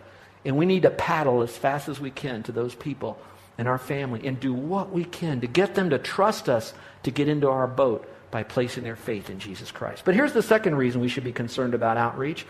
and 0.45 0.57
we 0.57 0.67
need 0.67 0.83
to 0.83 0.91
paddle 0.91 1.43
as 1.43 1.57
fast 1.57 1.89
as 1.89 2.01
we 2.01 2.11
can 2.11 2.43
to 2.45 2.53
those 2.53 2.75
people 2.75 3.19
and 3.59 3.69
our 3.69 3.79
family 3.79 4.27
and 4.27 4.41
do 4.41 4.55
what 4.55 4.91
we 4.91 5.05
can 5.05 5.41
to 5.41 5.47
get 5.47 5.75
them 5.75 5.91
to 5.91 5.99
trust 5.99 6.49
us 6.49 6.73
to 7.03 7.11
get 7.11 7.29
into 7.29 7.49
our 7.49 7.67
boat 7.67 8.09
by 8.31 8.43
placing 8.43 8.83
their 8.83 8.97
faith 8.97 9.29
in 9.29 9.39
Jesus 9.39 9.71
Christ. 9.71 10.03
But 10.05 10.15
here's 10.15 10.33
the 10.33 10.43
second 10.43 10.77
reason 10.77 11.01
we 11.01 11.09
should 11.09 11.25
be 11.25 11.33
concerned 11.33 11.75
about 11.75 11.99
outreach 11.99 12.47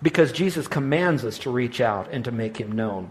because 0.00 0.32
Jesus 0.32 0.68
commands 0.68 1.24
us 1.24 1.38
to 1.38 1.50
reach 1.50 1.80
out 1.80 2.08
and 2.12 2.24
to 2.24 2.30
make 2.30 2.56
him 2.56 2.72
known. 2.72 3.10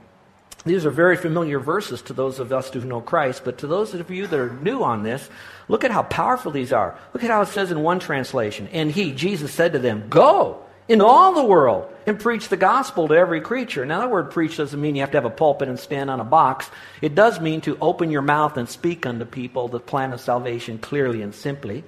These 0.63 0.85
are 0.85 0.91
very 0.91 1.17
familiar 1.17 1.59
verses 1.59 2.03
to 2.03 2.13
those 2.13 2.39
of 2.39 2.53
us 2.53 2.69
who 2.69 2.81
know 2.81 3.01
Christ, 3.01 3.41
but 3.43 3.57
to 3.59 3.67
those 3.67 3.95
of 3.95 4.11
you 4.11 4.27
that 4.27 4.39
are 4.39 4.53
new 4.61 4.83
on 4.83 5.01
this, 5.01 5.27
look 5.67 5.83
at 5.83 5.91
how 5.91 6.03
powerful 6.03 6.51
these 6.51 6.71
are. 6.71 6.97
Look 7.13 7.23
at 7.23 7.31
how 7.31 7.41
it 7.41 7.47
says 7.47 7.71
in 7.71 7.81
one 7.81 7.99
translation, 7.99 8.67
and 8.71 8.91
he, 8.91 9.11
Jesus, 9.11 9.51
said 9.51 9.73
to 9.73 9.79
them, 9.79 10.05
Go 10.07 10.63
in 10.87 11.01
all 11.01 11.33
the 11.33 11.43
world 11.43 11.91
and 12.05 12.19
preach 12.19 12.49
the 12.49 12.57
gospel 12.57 13.07
to 13.07 13.15
every 13.15 13.41
creature. 13.41 13.85
Now, 13.85 14.01
that 14.01 14.11
word 14.11 14.29
preach 14.29 14.57
doesn't 14.57 14.79
mean 14.79 14.95
you 14.95 15.01
have 15.01 15.11
to 15.11 15.17
have 15.17 15.25
a 15.25 15.31
pulpit 15.31 15.67
and 15.67 15.79
stand 15.79 16.11
on 16.11 16.19
a 16.19 16.25
box. 16.25 16.69
It 17.01 17.15
does 17.15 17.39
mean 17.39 17.61
to 17.61 17.77
open 17.81 18.11
your 18.11 18.21
mouth 18.21 18.57
and 18.57 18.69
speak 18.69 19.05
unto 19.05 19.25
people 19.25 19.67
the 19.67 19.79
plan 19.79 20.13
of 20.13 20.21
salvation 20.21 20.77
clearly 20.77 21.23
and 21.23 21.33
simply 21.33 21.83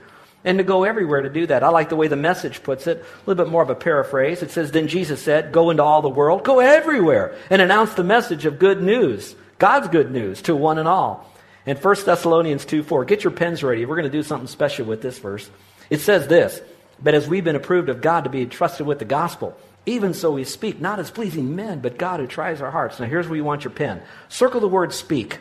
and 0.46 0.58
to 0.58 0.64
go 0.64 0.84
everywhere 0.84 1.22
to 1.22 1.30
do 1.30 1.48
that. 1.48 1.64
I 1.64 1.70
like 1.70 1.90
the 1.90 1.96
way 1.96 2.08
the 2.08 2.16
message 2.16 2.64
puts 2.64 2.88
it, 2.88 2.98
a 2.98 3.30
little 3.30 3.44
bit 3.44 3.52
more 3.52 3.64
of 3.64 3.70
a 3.70 3.76
paraphrase. 3.76 4.44
It 4.44 4.52
says, 4.52 4.72
Then 4.72 4.88
Jesus 4.88 5.22
said, 5.22 5.52
Go 5.52 5.70
into 5.70 5.84
all 5.84 6.02
the 6.02 6.10
world, 6.10 6.44
go 6.44 6.60
everywhere, 6.60 7.36
and 7.50 7.62
announce 7.62 7.94
the 7.94 8.04
message 8.04 8.46
of 8.46 8.60
good 8.60 8.82
news, 8.82 9.36
God's 9.60 9.88
good 9.88 10.12
news 10.12 10.42
to 10.44 10.56
one 10.56 10.78
and 10.78 10.88
all. 10.88 11.30
In 11.66 11.78
1 11.78 11.96
Thessalonians 12.06 12.66
2 12.66 12.84
4, 12.84 13.06
get 13.06 13.24
your 13.24 13.32
pens 13.32 13.64
ready. 13.64 13.86
We're 13.86 13.96
going 13.96 14.12
to 14.12 14.18
do 14.18 14.24
something 14.24 14.48
special 14.48 14.86
with 14.86 15.02
this 15.02 15.20
verse. 15.20 15.50
It 15.90 16.02
says 16.02 16.28
this, 16.28 16.62
But 17.02 17.16
as 17.16 17.28
we've 17.28 17.44
been 17.44 17.56
approved 17.56 17.90
of 17.90 18.02
God 18.02 18.26
to 18.26 18.30
be 18.30 18.42
entrusted 18.42 18.86
with 18.86 19.00
the 19.00 19.06
gospel, 19.06 19.58
even 19.86 20.14
so 20.14 20.32
we 20.32 20.44
speak, 20.44 20.80
not 20.80 21.00
as 21.00 21.12
pleasing 21.12 21.56
men, 21.56 21.80
but 21.80 21.98
God 21.98 22.20
who 22.20 22.28
tries 22.28 22.62
our 22.62 22.72
hearts. 22.72 23.00
Now 23.00 23.06
here's 23.06 23.28
where 23.28 23.36
you 23.36 23.44
want 23.44 23.64
your 23.64 23.74
pen. 23.74 24.02
Circle 24.30 24.62
the 24.62 24.68
word 24.68 24.94
speak. 24.94 25.40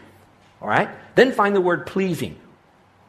All 0.61 0.69
right? 0.69 0.89
Then 1.15 1.33
find 1.33 1.55
the 1.55 1.61
word 1.61 1.87
pleasing. 1.87 2.39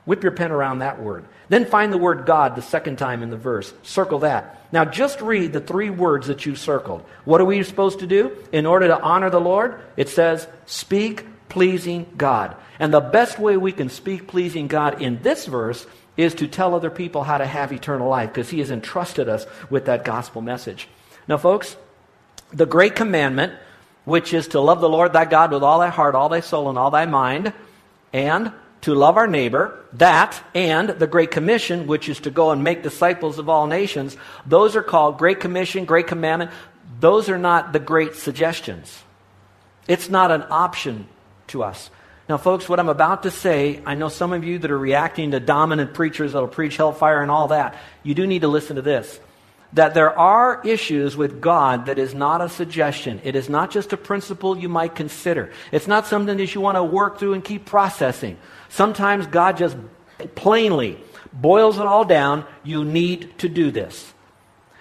Whip 0.06 0.24
your 0.24 0.34
pen 0.34 0.52
around 0.52 0.80
that 0.80 1.02
word. 1.02 1.26
Then 1.50 1.66
find 1.66 1.94
the 1.94 1.98
word 1.98 2.26
God 2.26 2.56
the 2.56 2.62
second 2.62 2.98
time 2.98 3.24
in 3.24 3.30
the 3.30 3.38
verse. 3.38 3.74
Circle 3.84 4.20
that. 4.20 4.68
Now 4.72 4.86
just 4.86 5.22
read 5.22 5.54
the 5.54 5.62
three 5.62 5.90
words 5.90 6.28
that 6.28 6.46
you 6.46 6.56
circled. 6.56 7.04
What 7.26 7.40
are 7.40 7.46
we 7.46 7.62
supposed 7.64 8.00
to 8.00 8.08
do 8.08 8.36
in 8.52 8.66
order 8.66 8.88
to 8.88 9.00
honor 9.00 9.30
the 9.30 9.40
Lord? 9.40 9.80
It 9.96 10.10
says, 10.10 10.48
speak 10.66 11.26
pleasing 11.48 12.08
God. 12.18 12.56
And 12.80 12.94
the 12.94 13.00
best 13.00 13.40
way 13.40 13.56
we 13.56 13.72
can 13.72 13.90
speak 13.90 14.28
pleasing 14.28 14.68
God 14.68 15.02
in 15.02 15.22
this 15.22 15.46
verse 15.46 15.86
is 16.18 16.36
to 16.36 16.48
tell 16.48 16.76
other 16.76 16.90
people 16.90 17.24
how 17.24 17.38
to 17.38 17.46
have 17.46 17.72
eternal 17.72 18.10
life 18.10 18.30
because 18.30 18.50
He 18.50 18.60
has 18.60 18.72
entrusted 18.72 19.30
us 19.30 19.46
with 19.70 19.86
that 19.86 20.04
gospel 20.04 20.42
message. 20.42 20.88
Now, 21.28 21.38
folks, 21.38 21.78
the 22.52 22.66
great 22.66 22.96
commandment, 22.96 23.54
which 24.06 24.34
is 24.34 24.50
to 24.50 24.60
love 24.60 24.82
the 24.82 24.90
Lord 24.90 25.14
thy 25.14 25.26
God 25.26 25.52
with 25.52 25.64
all 25.64 25.80
thy 25.80 25.90
heart, 25.90 26.16
all 26.16 26.30
thy 26.30 26.42
soul, 26.42 26.70
and 26.70 26.78
all 26.78 26.92
thy 26.92 27.06
mind, 27.06 27.54
and 28.12 28.52
to 28.84 28.94
love 28.94 29.18
our 29.18 29.28
neighbor, 29.28 29.80
that, 29.94 30.42
and 30.54 30.90
the 30.90 31.08
Great 31.08 31.32
Commission, 31.32 31.88
which 31.88 32.10
is 32.10 32.20
to 32.22 32.32
go 32.32 32.52
and 32.52 32.64
make 32.64 32.84
disciples 32.84 33.40
of 33.40 33.48
all 33.50 33.66
nations, 33.66 34.18
those 34.46 34.76
are 34.76 34.84
called 34.84 35.18
Great 35.18 35.40
Commission, 35.40 35.86
Great 35.86 36.08
Commandment. 36.08 36.52
Those 37.00 37.30
are 37.30 37.38
not 37.38 37.72
the 37.72 37.80
great 37.80 38.16
suggestions. 38.16 39.04
It's 39.88 40.10
not 40.10 40.32
an 40.32 40.46
option 40.50 41.08
to 41.48 41.64
us. 41.64 41.90
Now, 42.28 42.38
folks, 42.38 42.70
what 42.70 42.80
I'm 42.80 42.90
about 42.90 43.24
to 43.24 43.32
say, 43.32 43.82
I 43.86 43.96
know 43.96 44.10
some 44.10 44.32
of 44.32 44.44
you 44.44 44.60
that 44.60 44.72
are 44.72 44.78
reacting 44.78 45.32
to 45.32 45.40
dominant 45.40 45.94
preachers 45.94 46.34
that'll 46.34 46.48
preach 46.48 46.78
hellfire 46.78 47.22
and 47.22 47.32
all 47.32 47.50
that. 47.50 47.76
You 48.04 48.16
do 48.16 48.26
need 48.26 48.42
to 48.42 48.48
listen 48.48 48.78
to 48.78 48.82
this. 48.82 49.20
That 49.74 49.94
there 49.94 50.18
are 50.18 50.62
issues 50.64 51.18
with 51.18 51.42
God 51.42 51.88
that 51.88 51.98
is 51.98 52.14
not 52.14 52.42
a 52.42 52.48
suggestion. 52.48 53.20
It 53.24 53.36
is 53.36 53.50
not 53.50 53.72
just 53.72 53.92
a 53.92 53.98
principle 53.98 54.58
you 54.58 54.70
might 54.70 54.94
consider. 54.94 55.52
It's 55.72 55.88
not 55.88 56.06
something 56.06 56.38
that 56.38 56.54
you 56.54 56.62
want 56.62 56.78
to 56.78 56.84
work 56.84 57.18
through 57.18 57.34
and 57.34 57.44
keep 57.44 57.66
processing. 57.66 58.38
Sometimes 58.74 59.28
God 59.28 59.58
just 59.58 59.78
plainly 60.34 60.98
boils 61.32 61.78
it 61.78 61.86
all 61.86 62.06
down. 62.06 62.44
You 62.64 62.84
need 62.84 63.38
to 63.38 63.48
do 63.48 63.70
this. 63.70 64.12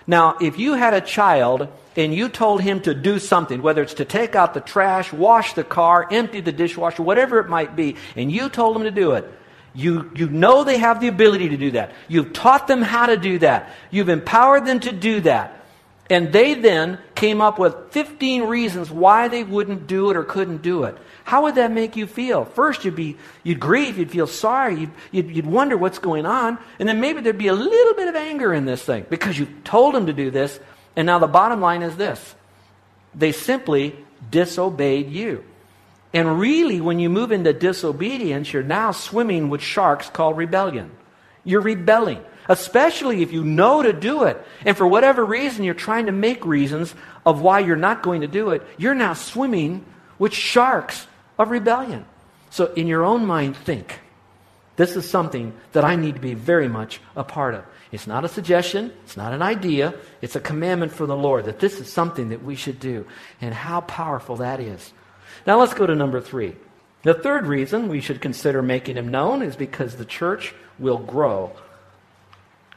Now, 0.06 0.38
if 0.40 0.58
you 0.58 0.72
had 0.72 0.94
a 0.94 1.02
child 1.02 1.68
and 1.94 2.14
you 2.14 2.30
told 2.30 2.62
him 2.62 2.80
to 2.80 2.94
do 2.94 3.18
something, 3.18 3.60
whether 3.60 3.82
it's 3.82 3.92
to 3.94 4.06
take 4.06 4.34
out 4.34 4.54
the 4.54 4.62
trash, 4.62 5.12
wash 5.12 5.52
the 5.52 5.62
car, 5.62 6.08
empty 6.10 6.40
the 6.40 6.52
dishwasher, 6.52 7.02
whatever 7.02 7.38
it 7.38 7.50
might 7.50 7.76
be, 7.76 7.96
and 8.16 8.32
you 8.32 8.48
told 8.48 8.78
him 8.78 8.84
to 8.84 8.90
do 8.90 9.12
it, 9.12 9.30
you, 9.74 10.10
you 10.14 10.26
know 10.30 10.64
they 10.64 10.78
have 10.78 11.02
the 11.02 11.08
ability 11.08 11.50
to 11.50 11.58
do 11.58 11.72
that. 11.72 11.92
You've 12.08 12.32
taught 12.32 12.66
them 12.66 12.80
how 12.80 13.04
to 13.04 13.18
do 13.18 13.40
that. 13.40 13.74
You've 13.90 14.08
empowered 14.08 14.64
them 14.64 14.80
to 14.80 14.92
do 14.92 15.20
that. 15.20 15.61
And 16.12 16.30
they 16.30 16.52
then 16.52 16.98
came 17.14 17.40
up 17.40 17.58
with 17.58 17.74
15 17.92 18.42
reasons 18.42 18.90
why 18.90 19.28
they 19.28 19.44
wouldn't 19.44 19.86
do 19.86 20.10
it 20.10 20.16
or 20.18 20.24
couldn't 20.24 20.60
do 20.60 20.84
it. 20.84 20.98
How 21.24 21.44
would 21.44 21.54
that 21.54 21.72
make 21.72 21.96
you 21.96 22.06
feel? 22.06 22.44
First, 22.44 22.84
you'd 22.84 22.94
be, 22.94 23.16
you'd 23.42 23.58
grieve, 23.58 23.96
you'd 23.96 24.10
feel 24.10 24.26
sorry, 24.26 24.78
you'd, 24.80 24.90
you'd, 25.10 25.30
you'd 25.30 25.46
wonder 25.46 25.74
what's 25.74 25.98
going 25.98 26.26
on, 26.26 26.58
and 26.78 26.86
then 26.86 27.00
maybe 27.00 27.22
there'd 27.22 27.38
be 27.38 27.48
a 27.48 27.54
little 27.54 27.94
bit 27.94 28.08
of 28.08 28.14
anger 28.14 28.52
in 28.52 28.66
this 28.66 28.82
thing 28.82 29.06
because 29.08 29.38
you 29.38 29.46
told 29.64 29.94
them 29.94 30.04
to 30.04 30.12
do 30.12 30.30
this, 30.30 30.60
and 30.96 31.06
now 31.06 31.18
the 31.18 31.26
bottom 31.26 31.62
line 31.62 31.80
is 31.80 31.96
this. 31.96 32.34
They 33.14 33.32
simply 33.32 33.96
disobeyed 34.30 35.08
you. 35.08 35.42
And 36.12 36.38
really, 36.38 36.82
when 36.82 36.98
you 36.98 37.08
move 37.08 37.32
into 37.32 37.54
disobedience, 37.54 38.52
you're 38.52 38.62
now 38.62 38.92
swimming 38.92 39.48
with 39.48 39.62
sharks 39.62 40.10
called 40.10 40.36
rebellion. 40.36 40.90
You're 41.42 41.62
rebelling, 41.62 42.22
especially 42.48 43.22
if 43.22 43.32
you 43.32 43.44
know 43.44 43.82
to 43.82 43.92
do 43.92 44.24
it. 44.24 44.44
And 44.64 44.76
for 44.76 44.86
whatever 44.86 45.24
reason, 45.24 45.64
you're 45.64 45.74
trying 45.74 46.06
to 46.06 46.12
make 46.12 46.44
reasons 46.44 46.94
of 47.24 47.40
why 47.40 47.60
you're 47.60 47.76
not 47.76 48.02
going 48.02 48.22
to 48.22 48.28
do 48.28 48.50
it. 48.50 48.62
You're 48.76 48.94
now 48.94 49.14
swimming 49.14 49.84
with 50.18 50.32
sharks 50.32 51.06
of 51.38 51.50
rebellion. 51.50 52.04
So, 52.50 52.72
in 52.74 52.86
your 52.86 53.04
own 53.04 53.24
mind, 53.26 53.56
think 53.56 54.00
this 54.76 54.96
is 54.96 55.08
something 55.08 55.54
that 55.72 55.84
I 55.84 55.96
need 55.96 56.16
to 56.16 56.20
be 56.20 56.34
very 56.34 56.68
much 56.68 57.00
a 57.16 57.24
part 57.24 57.54
of. 57.54 57.64
It's 57.92 58.06
not 58.06 58.24
a 58.24 58.28
suggestion, 58.28 58.92
it's 59.04 59.18
not 59.18 59.34
an 59.34 59.42
idea, 59.42 59.94
it's 60.22 60.36
a 60.36 60.40
commandment 60.40 60.92
from 60.92 61.08
the 61.08 61.16
Lord 61.16 61.44
that 61.44 61.60
this 61.60 61.78
is 61.78 61.92
something 61.92 62.30
that 62.30 62.42
we 62.42 62.54
should 62.54 62.80
do. 62.80 63.06
And 63.40 63.52
how 63.54 63.82
powerful 63.82 64.36
that 64.36 64.60
is. 64.60 64.92
Now 65.46 65.60
let's 65.60 65.74
go 65.74 65.86
to 65.86 65.94
number 65.94 66.20
three. 66.20 66.56
The 67.02 67.14
third 67.14 67.46
reason 67.46 67.88
we 67.88 68.00
should 68.00 68.20
consider 68.20 68.62
making 68.62 68.96
him 68.96 69.08
known 69.08 69.42
is 69.42 69.56
because 69.56 69.96
the 69.96 70.04
church 70.04 70.54
will 70.78 70.98
grow. 70.98 71.52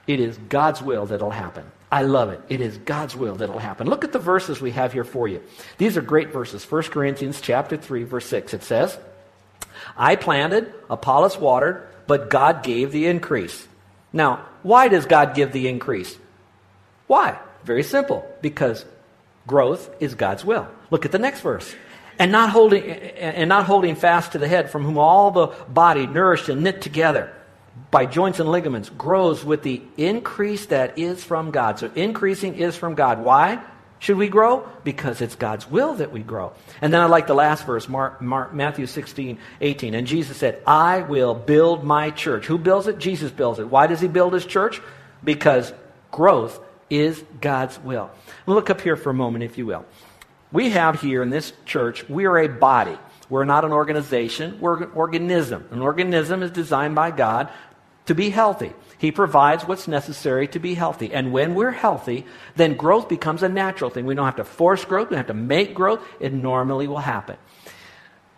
It 0.07 0.19
is 0.19 0.37
God's 0.49 0.81
will 0.81 1.05
that'll 1.05 1.31
happen. 1.31 1.65
I 1.91 2.03
love 2.03 2.29
it. 2.29 2.41
It 2.49 2.61
is 2.61 2.77
God's 2.79 3.15
will 3.15 3.35
that'll 3.35 3.59
happen. 3.59 3.87
Look 3.87 4.03
at 4.03 4.11
the 4.11 4.19
verses 4.19 4.59
we 4.59 4.71
have 4.71 4.93
here 4.93 5.03
for 5.03 5.27
you. 5.27 5.41
These 5.77 5.97
are 5.97 6.01
great 6.01 6.33
verses. 6.33 6.69
1 6.69 6.83
Corinthians 6.83 7.41
chapter 7.41 7.77
3 7.77 8.03
verse 8.03 8.25
6 8.25 8.53
it 8.53 8.63
says, 8.63 8.97
"I 9.97 10.15
planted, 10.15 10.73
Apollos 10.89 11.37
watered, 11.37 11.87
but 12.07 12.29
God 12.29 12.63
gave 12.63 12.91
the 12.91 13.07
increase." 13.07 13.67
Now, 14.11 14.41
why 14.63 14.87
does 14.87 15.05
God 15.05 15.35
give 15.35 15.51
the 15.51 15.67
increase? 15.67 16.17
Why? 17.07 17.37
Very 17.63 17.83
simple. 17.83 18.25
Because 18.41 18.85
growth 19.47 19.89
is 19.99 20.15
God's 20.15 20.43
will. 20.43 20.67
Look 20.91 21.05
at 21.05 21.11
the 21.11 21.19
next 21.19 21.41
verse. 21.41 21.75
And 22.17 22.31
not 22.31 22.49
holding 22.49 22.83
and 22.83 23.49
not 23.49 23.65
holding 23.65 23.95
fast 23.95 24.31
to 24.31 24.37
the 24.37 24.47
head, 24.47 24.69
from 24.69 24.83
whom 24.83 24.97
all 24.97 25.31
the 25.31 25.47
body, 25.67 26.07
nourished 26.07 26.49
and 26.49 26.63
knit 26.63 26.81
together 26.81 27.31
by 27.91 28.05
joints 28.05 28.39
and 28.39 28.49
ligaments, 28.49 28.89
grows 28.89 29.43
with 29.43 29.63
the 29.63 29.81
increase 29.97 30.67
that 30.67 30.97
is 30.97 31.23
from 31.23 31.51
God. 31.51 31.79
So 31.79 31.91
increasing 31.95 32.55
is 32.55 32.75
from 32.75 32.95
God. 32.95 33.23
Why? 33.23 33.61
Should 33.99 34.17
we 34.17 34.27
grow? 34.27 34.67
Because 34.83 35.21
it's 35.21 35.35
God's 35.35 35.69
will 35.69 35.95
that 35.95 36.11
we 36.11 36.19
grow. 36.19 36.53
And 36.81 36.93
then 36.93 37.01
I 37.01 37.05
like 37.05 37.27
the 37.27 37.33
last 37.33 37.65
verse, 37.65 37.89
Mark, 37.89 38.21
Mark, 38.21 38.53
Matthew 38.53 38.85
16, 38.85 39.39
18. 39.61 39.93
And 39.95 40.05
Jesus 40.05 40.37
said, 40.37 40.61
I 40.67 41.01
will 41.01 41.33
build 41.33 41.83
my 41.83 42.11
church. 42.11 42.45
Who 42.45 42.57
builds 42.57 42.87
it? 42.87 42.97
Jesus 42.97 43.31
builds 43.31 43.59
it. 43.59 43.69
Why 43.69 43.87
does 43.87 44.01
he 44.01 44.07
build 44.07 44.33
his 44.33 44.45
church? 44.45 44.81
Because 45.23 45.73
growth 46.11 46.59
is 46.89 47.23
God's 47.41 47.79
will. 47.79 48.11
Look 48.45 48.69
up 48.69 48.81
here 48.81 48.95
for 48.95 49.09
a 49.09 49.13
moment, 49.13 49.43
if 49.43 49.57
you 49.57 49.65
will. 49.65 49.85
We 50.51 50.69
have 50.69 51.01
here 51.01 51.23
in 51.23 51.29
this 51.29 51.51
church, 51.65 52.07
we 52.07 52.25
are 52.25 52.37
a 52.37 52.47
body. 52.47 52.97
We're 53.29 53.45
not 53.45 53.65
an 53.65 53.71
organization, 53.71 54.59
we're 54.59 54.83
an 54.83 54.91
organism. 54.93 55.67
An 55.71 55.81
organism 55.81 56.43
is 56.43 56.51
designed 56.51 56.95
by 56.95 57.11
God 57.11 57.49
to 58.05 58.15
be 58.15 58.29
healthy. 58.29 58.73
He 58.97 59.11
provides 59.11 59.65
what's 59.65 59.87
necessary 59.87 60.47
to 60.49 60.59
be 60.59 60.75
healthy. 60.75 61.13
And 61.13 61.31
when 61.31 61.55
we're 61.55 61.71
healthy, 61.71 62.25
then 62.55 62.75
growth 62.75 63.09
becomes 63.09 63.43
a 63.43 63.49
natural 63.49 63.89
thing. 63.89 64.05
We 64.05 64.15
don't 64.15 64.25
have 64.25 64.35
to 64.37 64.43
force 64.43 64.85
growth, 64.85 65.09
we 65.09 65.15
don't 65.15 65.25
have 65.25 65.35
to 65.35 65.41
make 65.41 65.73
growth. 65.73 66.05
It 66.19 66.33
normally 66.33 66.87
will 66.87 66.99
happen. 66.99 67.37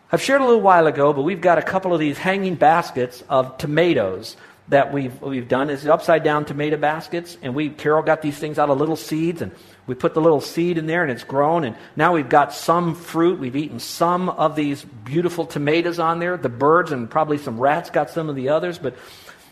I've 0.09 0.21
shared 0.21 0.39
a 0.39 0.45
little 0.45 0.61
while 0.61 0.87
ago, 0.87 1.11
but 1.11 1.23
we've 1.23 1.41
got 1.41 1.57
a 1.57 1.61
couple 1.61 1.93
of 1.93 1.99
these 1.99 2.17
hanging 2.17 2.55
baskets 2.55 3.23
of 3.27 3.57
tomatoes 3.57 4.37
that 4.69 4.91
we've, 4.91 5.21
we've 5.21 5.47
done 5.47 5.69
is 5.69 5.87
upside 5.87 6.23
down 6.23 6.45
tomato 6.45 6.77
baskets 6.77 7.37
and 7.41 7.55
we 7.55 7.69
carol 7.69 8.03
got 8.03 8.21
these 8.21 8.37
things 8.37 8.59
out 8.59 8.69
of 8.69 8.77
little 8.77 8.95
seeds 8.95 9.41
and 9.41 9.51
we 9.85 9.95
put 9.95 10.13
the 10.13 10.21
little 10.21 10.41
seed 10.41 10.77
in 10.77 10.85
there 10.85 11.03
and 11.03 11.11
it's 11.11 11.23
grown 11.23 11.63
and 11.63 11.75
now 11.95 12.13
we've 12.13 12.29
got 12.29 12.53
some 12.53 12.93
fruit 12.93 13.39
we've 13.39 13.55
eaten 13.55 13.79
some 13.79 14.29
of 14.29 14.55
these 14.55 14.83
beautiful 14.83 15.45
tomatoes 15.45 15.99
on 15.99 16.19
there 16.19 16.35
the 16.35 16.49
birds 16.49 16.91
and 16.91 17.09
probably 17.09 17.37
some 17.37 17.59
rats 17.59 17.89
got 17.89 18.09
some 18.09 18.29
of 18.29 18.35
the 18.35 18.49
others 18.49 18.77
but 18.77 18.95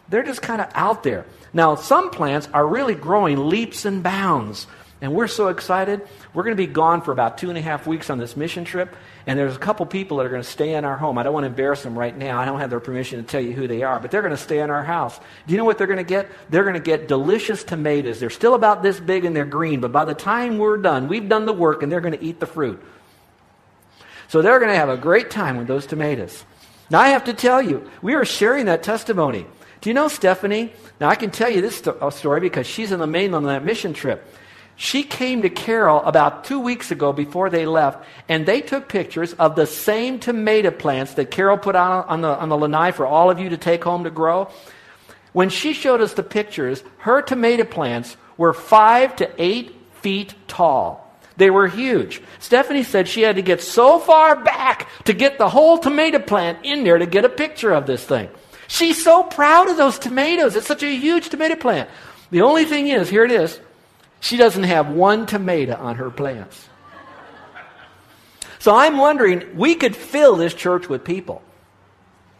they're 0.09 0.23
just 0.23 0.41
kind 0.41 0.61
of 0.61 0.69
out 0.73 1.03
there. 1.03 1.25
Now, 1.53 1.75
some 1.75 2.09
plants 2.09 2.47
are 2.53 2.65
really 2.65 2.95
growing 2.95 3.49
leaps 3.49 3.85
and 3.85 4.03
bounds. 4.03 4.67
And 5.01 5.13
we're 5.13 5.27
so 5.27 5.49
excited. 5.49 6.07
We're 6.33 6.43
going 6.43 6.55
to 6.55 6.67
be 6.67 6.71
gone 6.71 7.01
for 7.01 7.11
about 7.11 7.37
two 7.37 7.49
and 7.49 7.57
a 7.57 7.61
half 7.61 7.85
weeks 7.85 8.09
on 8.09 8.17
this 8.17 8.37
mission 8.37 8.63
trip. 8.63 8.95
And 9.27 9.37
there's 9.37 9.55
a 9.55 9.59
couple 9.59 9.85
people 9.85 10.17
that 10.17 10.25
are 10.25 10.29
going 10.29 10.41
to 10.41 10.47
stay 10.47 10.73
in 10.73 10.85
our 10.85 10.95
home. 10.95 11.17
I 11.17 11.23
don't 11.23 11.33
want 11.33 11.43
to 11.43 11.49
embarrass 11.49 11.83
them 11.83 11.99
right 11.99 12.15
now. 12.15 12.39
I 12.39 12.45
don't 12.45 12.59
have 12.59 12.69
their 12.69 12.79
permission 12.79 13.21
to 13.21 13.29
tell 13.29 13.41
you 13.41 13.51
who 13.51 13.67
they 13.67 13.83
are, 13.83 13.99
but 13.99 14.09
they're 14.09 14.21
going 14.21 14.31
to 14.31 14.37
stay 14.37 14.61
in 14.61 14.69
our 14.69 14.83
house. 14.83 15.19
Do 15.45 15.51
you 15.53 15.57
know 15.57 15.65
what 15.65 15.77
they're 15.77 15.87
going 15.87 15.97
to 15.97 16.03
get? 16.03 16.29
They're 16.49 16.63
going 16.63 16.75
to 16.75 16.79
get 16.79 17.07
delicious 17.07 17.63
tomatoes. 17.63 18.19
They're 18.19 18.29
still 18.29 18.55
about 18.55 18.83
this 18.83 18.99
big 18.99 19.25
and 19.25 19.35
they're 19.35 19.45
green, 19.45 19.81
but 19.81 19.91
by 19.91 20.05
the 20.05 20.13
time 20.13 20.59
we're 20.59 20.77
done, 20.77 21.07
we've 21.09 21.27
done 21.27 21.45
the 21.45 21.53
work 21.53 21.83
and 21.83 21.91
they're 21.91 22.01
going 22.01 22.17
to 22.17 22.23
eat 22.23 22.39
the 22.39 22.45
fruit. 22.45 22.81
So 24.27 24.41
they're 24.41 24.59
going 24.59 24.71
to 24.71 24.77
have 24.77 24.89
a 24.89 24.97
great 24.97 25.29
time 25.29 25.57
with 25.57 25.67
those 25.67 25.85
tomatoes. 25.85 26.45
Now, 26.89 26.99
I 26.99 27.09
have 27.09 27.25
to 27.25 27.33
tell 27.33 27.61
you, 27.61 27.89
we 28.01 28.13
are 28.13 28.25
sharing 28.25 28.65
that 28.67 28.83
testimony. 28.83 29.45
Do 29.81 29.89
you 29.89 29.93
know 29.93 30.07
Stephanie? 30.07 30.73
Now, 30.99 31.09
I 31.09 31.15
can 31.15 31.31
tell 31.31 31.49
you 31.49 31.61
this 31.61 31.85
uh, 31.85 32.09
story 32.11 32.39
because 32.39 32.65
she's 32.67 32.91
in 32.91 32.99
the 32.99 33.07
mainland 33.07 33.45
on 33.45 33.53
that 33.53 33.65
mission 33.65 33.93
trip. 33.93 34.25
She 34.77 35.03
came 35.03 35.41
to 35.43 35.49
Carol 35.49 36.03
about 36.03 36.43
two 36.43 36.59
weeks 36.59 36.91
ago 36.91 37.13
before 37.13 37.49
they 37.49 37.65
left, 37.65 38.05
and 38.27 38.45
they 38.45 38.61
took 38.61 38.89
pictures 38.89 39.33
of 39.33 39.55
the 39.55 39.65
same 39.65 40.19
tomato 40.19 40.71
plants 40.71 41.13
that 41.13 41.31
Carol 41.31 41.57
put 41.57 41.75
out 41.75 42.09
on 42.09 42.21
the, 42.21 42.27
on 42.27 42.49
the 42.49 42.57
lanai 42.57 42.91
for 42.91 43.05
all 43.05 43.31
of 43.31 43.39
you 43.39 43.49
to 43.49 43.57
take 43.57 43.83
home 43.83 44.03
to 44.03 44.09
grow. 44.09 44.49
When 45.31 45.49
she 45.49 45.73
showed 45.73 46.01
us 46.01 46.13
the 46.13 46.23
pictures, 46.23 46.83
her 46.99 47.21
tomato 47.21 47.63
plants 47.63 48.17
were 48.37 48.53
five 48.53 49.15
to 49.17 49.29
eight 49.37 49.75
feet 50.01 50.35
tall. 50.47 51.01
They 51.37 51.49
were 51.49 51.67
huge. 51.67 52.21
Stephanie 52.39 52.83
said 52.83 53.07
she 53.07 53.21
had 53.21 53.35
to 53.35 53.41
get 53.41 53.61
so 53.61 53.99
far 53.99 54.41
back 54.41 54.87
to 55.03 55.13
get 55.13 55.37
the 55.37 55.49
whole 55.49 55.77
tomato 55.77 56.19
plant 56.19 56.59
in 56.63 56.83
there 56.83 56.97
to 56.97 57.05
get 57.05 57.25
a 57.25 57.29
picture 57.29 57.71
of 57.71 57.85
this 57.85 58.03
thing. 58.05 58.29
She's 58.67 59.03
so 59.03 59.23
proud 59.23 59.69
of 59.69 59.77
those 59.77 59.99
tomatoes. 59.99 60.55
It's 60.55 60.67
such 60.67 60.83
a 60.83 60.95
huge 60.95 61.29
tomato 61.29 61.55
plant. 61.55 61.89
The 62.31 62.41
only 62.41 62.65
thing 62.65 62.87
is, 62.87 63.09
here 63.09 63.23
it 63.23 63.31
is, 63.31 63.59
she 64.25 64.37
doesn't 64.37 64.63
have 64.63 64.89
one 64.89 65.25
tomato 65.25 65.75
on 65.75 65.95
her 65.97 66.09
plants. 66.09 66.69
So 68.59 68.75
I'm 68.75 68.97
wondering, 68.97 69.55
we 69.55 69.75
could 69.75 69.95
fill 69.95 70.35
this 70.35 70.53
church 70.53 70.89
with 70.89 71.03
people. 71.03 71.43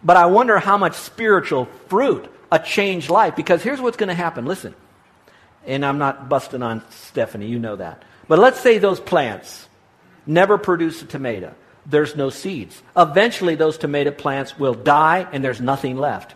But 0.04 0.18
I 0.18 0.26
wonder 0.26 0.58
how 0.60 0.78
much 0.78 0.96
spiritual 0.96 1.66
fruit, 1.88 2.32
a 2.52 2.60
changed 2.60 3.10
life, 3.10 3.36
because 3.36 3.62
here's 3.62 3.82
what's 3.82 3.98
going 3.98 4.10
to 4.10 4.16
happen. 4.16 4.46
Listen, 4.46 4.76
and 5.66 5.86
I'm 5.86 5.98
not 5.98 6.30
busting 6.30 6.64
on 6.64 6.84
Stephanie, 6.90 7.48
you 7.48 7.60
know 7.60 7.76
that. 7.76 8.04
But 8.28 8.40
let's 8.40 8.60
say 8.60 8.78
those 8.78 9.00
plants 9.00 9.68
never 10.26 10.58
produce 10.58 11.02
a 11.02 11.06
tomato 11.06 11.54
there's 11.86 12.16
no 12.16 12.30
seeds. 12.30 12.82
Eventually, 12.98 13.56
those 13.56 13.78
tomato 13.78 14.12
plants 14.12 14.58
will 14.58 14.74
die 14.74 15.28
and 15.32 15.44
there's 15.44 15.62
nothing 15.62 15.98
left. 15.98 16.36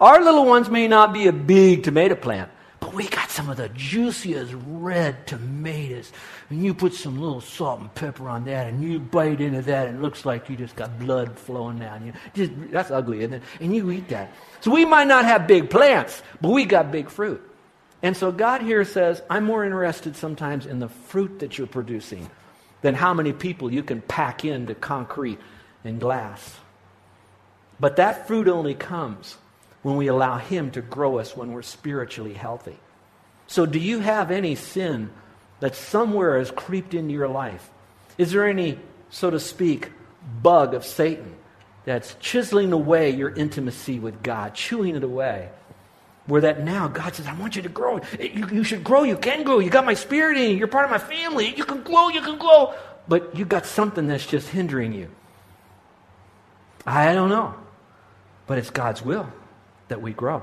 Our 0.00 0.22
little 0.22 0.46
ones 0.46 0.68
may 0.68 0.88
not 0.88 1.12
be 1.12 1.26
a 1.26 1.32
big 1.32 1.84
tomato 1.84 2.14
plant, 2.14 2.50
but 2.86 2.94
we 2.94 3.08
got 3.08 3.30
some 3.30 3.50
of 3.50 3.56
the 3.56 3.68
juiciest 3.70 4.54
red 4.64 5.26
tomatoes. 5.26 6.12
And 6.50 6.64
you 6.64 6.72
put 6.72 6.94
some 6.94 7.18
little 7.18 7.40
salt 7.40 7.80
and 7.80 7.92
pepper 7.96 8.28
on 8.28 8.44
that, 8.44 8.68
and 8.68 8.80
you 8.80 9.00
bite 9.00 9.40
into 9.40 9.60
that, 9.62 9.88
and 9.88 9.98
it 9.98 10.02
looks 10.02 10.24
like 10.24 10.48
you 10.48 10.54
just 10.54 10.76
got 10.76 10.96
blood 11.00 11.36
flowing 11.36 11.80
down. 11.80 12.06
You 12.06 12.12
just, 12.32 12.52
that's 12.70 12.92
ugly, 12.92 13.22
isn't 13.22 13.34
it? 13.34 13.42
And 13.60 13.74
you 13.74 13.90
eat 13.90 14.06
that. 14.10 14.32
So 14.60 14.70
we 14.70 14.84
might 14.84 15.08
not 15.08 15.24
have 15.24 15.48
big 15.48 15.68
plants, 15.68 16.22
but 16.40 16.50
we 16.50 16.64
got 16.64 16.92
big 16.92 17.10
fruit. 17.10 17.42
And 18.04 18.16
so 18.16 18.30
God 18.30 18.62
here 18.62 18.84
says, 18.84 19.20
I'm 19.28 19.42
more 19.42 19.64
interested 19.64 20.14
sometimes 20.14 20.64
in 20.64 20.78
the 20.78 20.88
fruit 20.88 21.40
that 21.40 21.58
you're 21.58 21.66
producing 21.66 22.30
than 22.82 22.94
how 22.94 23.12
many 23.12 23.32
people 23.32 23.72
you 23.72 23.82
can 23.82 24.00
pack 24.00 24.44
into 24.44 24.76
concrete 24.76 25.40
and 25.82 25.98
glass. 25.98 26.54
But 27.80 27.96
that 27.96 28.28
fruit 28.28 28.46
only 28.46 28.74
comes 28.74 29.38
when 29.86 29.94
we 29.94 30.08
allow 30.08 30.36
Him 30.36 30.72
to 30.72 30.82
grow 30.82 31.20
us 31.20 31.36
when 31.36 31.52
we're 31.52 31.62
spiritually 31.62 32.34
healthy. 32.34 32.76
So, 33.46 33.66
do 33.66 33.78
you 33.78 34.00
have 34.00 34.32
any 34.32 34.56
sin 34.56 35.10
that 35.60 35.76
somewhere 35.76 36.40
has 36.40 36.50
creeped 36.50 36.92
into 36.92 37.14
your 37.14 37.28
life? 37.28 37.70
Is 38.18 38.32
there 38.32 38.48
any, 38.48 38.80
so 39.10 39.30
to 39.30 39.38
speak, 39.38 39.92
bug 40.42 40.74
of 40.74 40.84
Satan 40.84 41.36
that's 41.84 42.16
chiseling 42.18 42.72
away 42.72 43.10
your 43.10 43.32
intimacy 43.32 44.00
with 44.00 44.24
God, 44.24 44.54
chewing 44.54 44.96
it 44.96 45.04
away? 45.04 45.50
Where 46.26 46.40
that 46.40 46.64
now 46.64 46.88
God 46.88 47.14
says, 47.14 47.28
I 47.28 47.34
want 47.34 47.54
you 47.54 47.62
to 47.62 47.68
grow. 47.68 48.00
You, 48.18 48.48
you 48.48 48.64
should 48.64 48.82
grow. 48.82 49.04
You 49.04 49.16
can 49.16 49.44
grow. 49.44 49.60
You 49.60 49.70
got 49.70 49.86
my 49.86 49.94
spirit 49.94 50.36
in 50.36 50.50
you. 50.50 50.56
You're 50.56 50.66
part 50.66 50.84
of 50.84 50.90
my 50.90 50.98
family. 50.98 51.54
You 51.54 51.64
can 51.64 51.84
grow. 51.84 52.08
You 52.08 52.22
can 52.22 52.40
grow. 52.40 52.74
But 53.06 53.36
you 53.36 53.44
got 53.44 53.66
something 53.66 54.08
that's 54.08 54.26
just 54.26 54.48
hindering 54.48 54.92
you. 54.92 55.08
I 56.84 57.14
don't 57.14 57.28
know. 57.28 57.54
But 58.48 58.58
it's 58.58 58.70
God's 58.70 59.00
will 59.00 59.32
that 59.88 60.02
we 60.02 60.12
grow. 60.12 60.42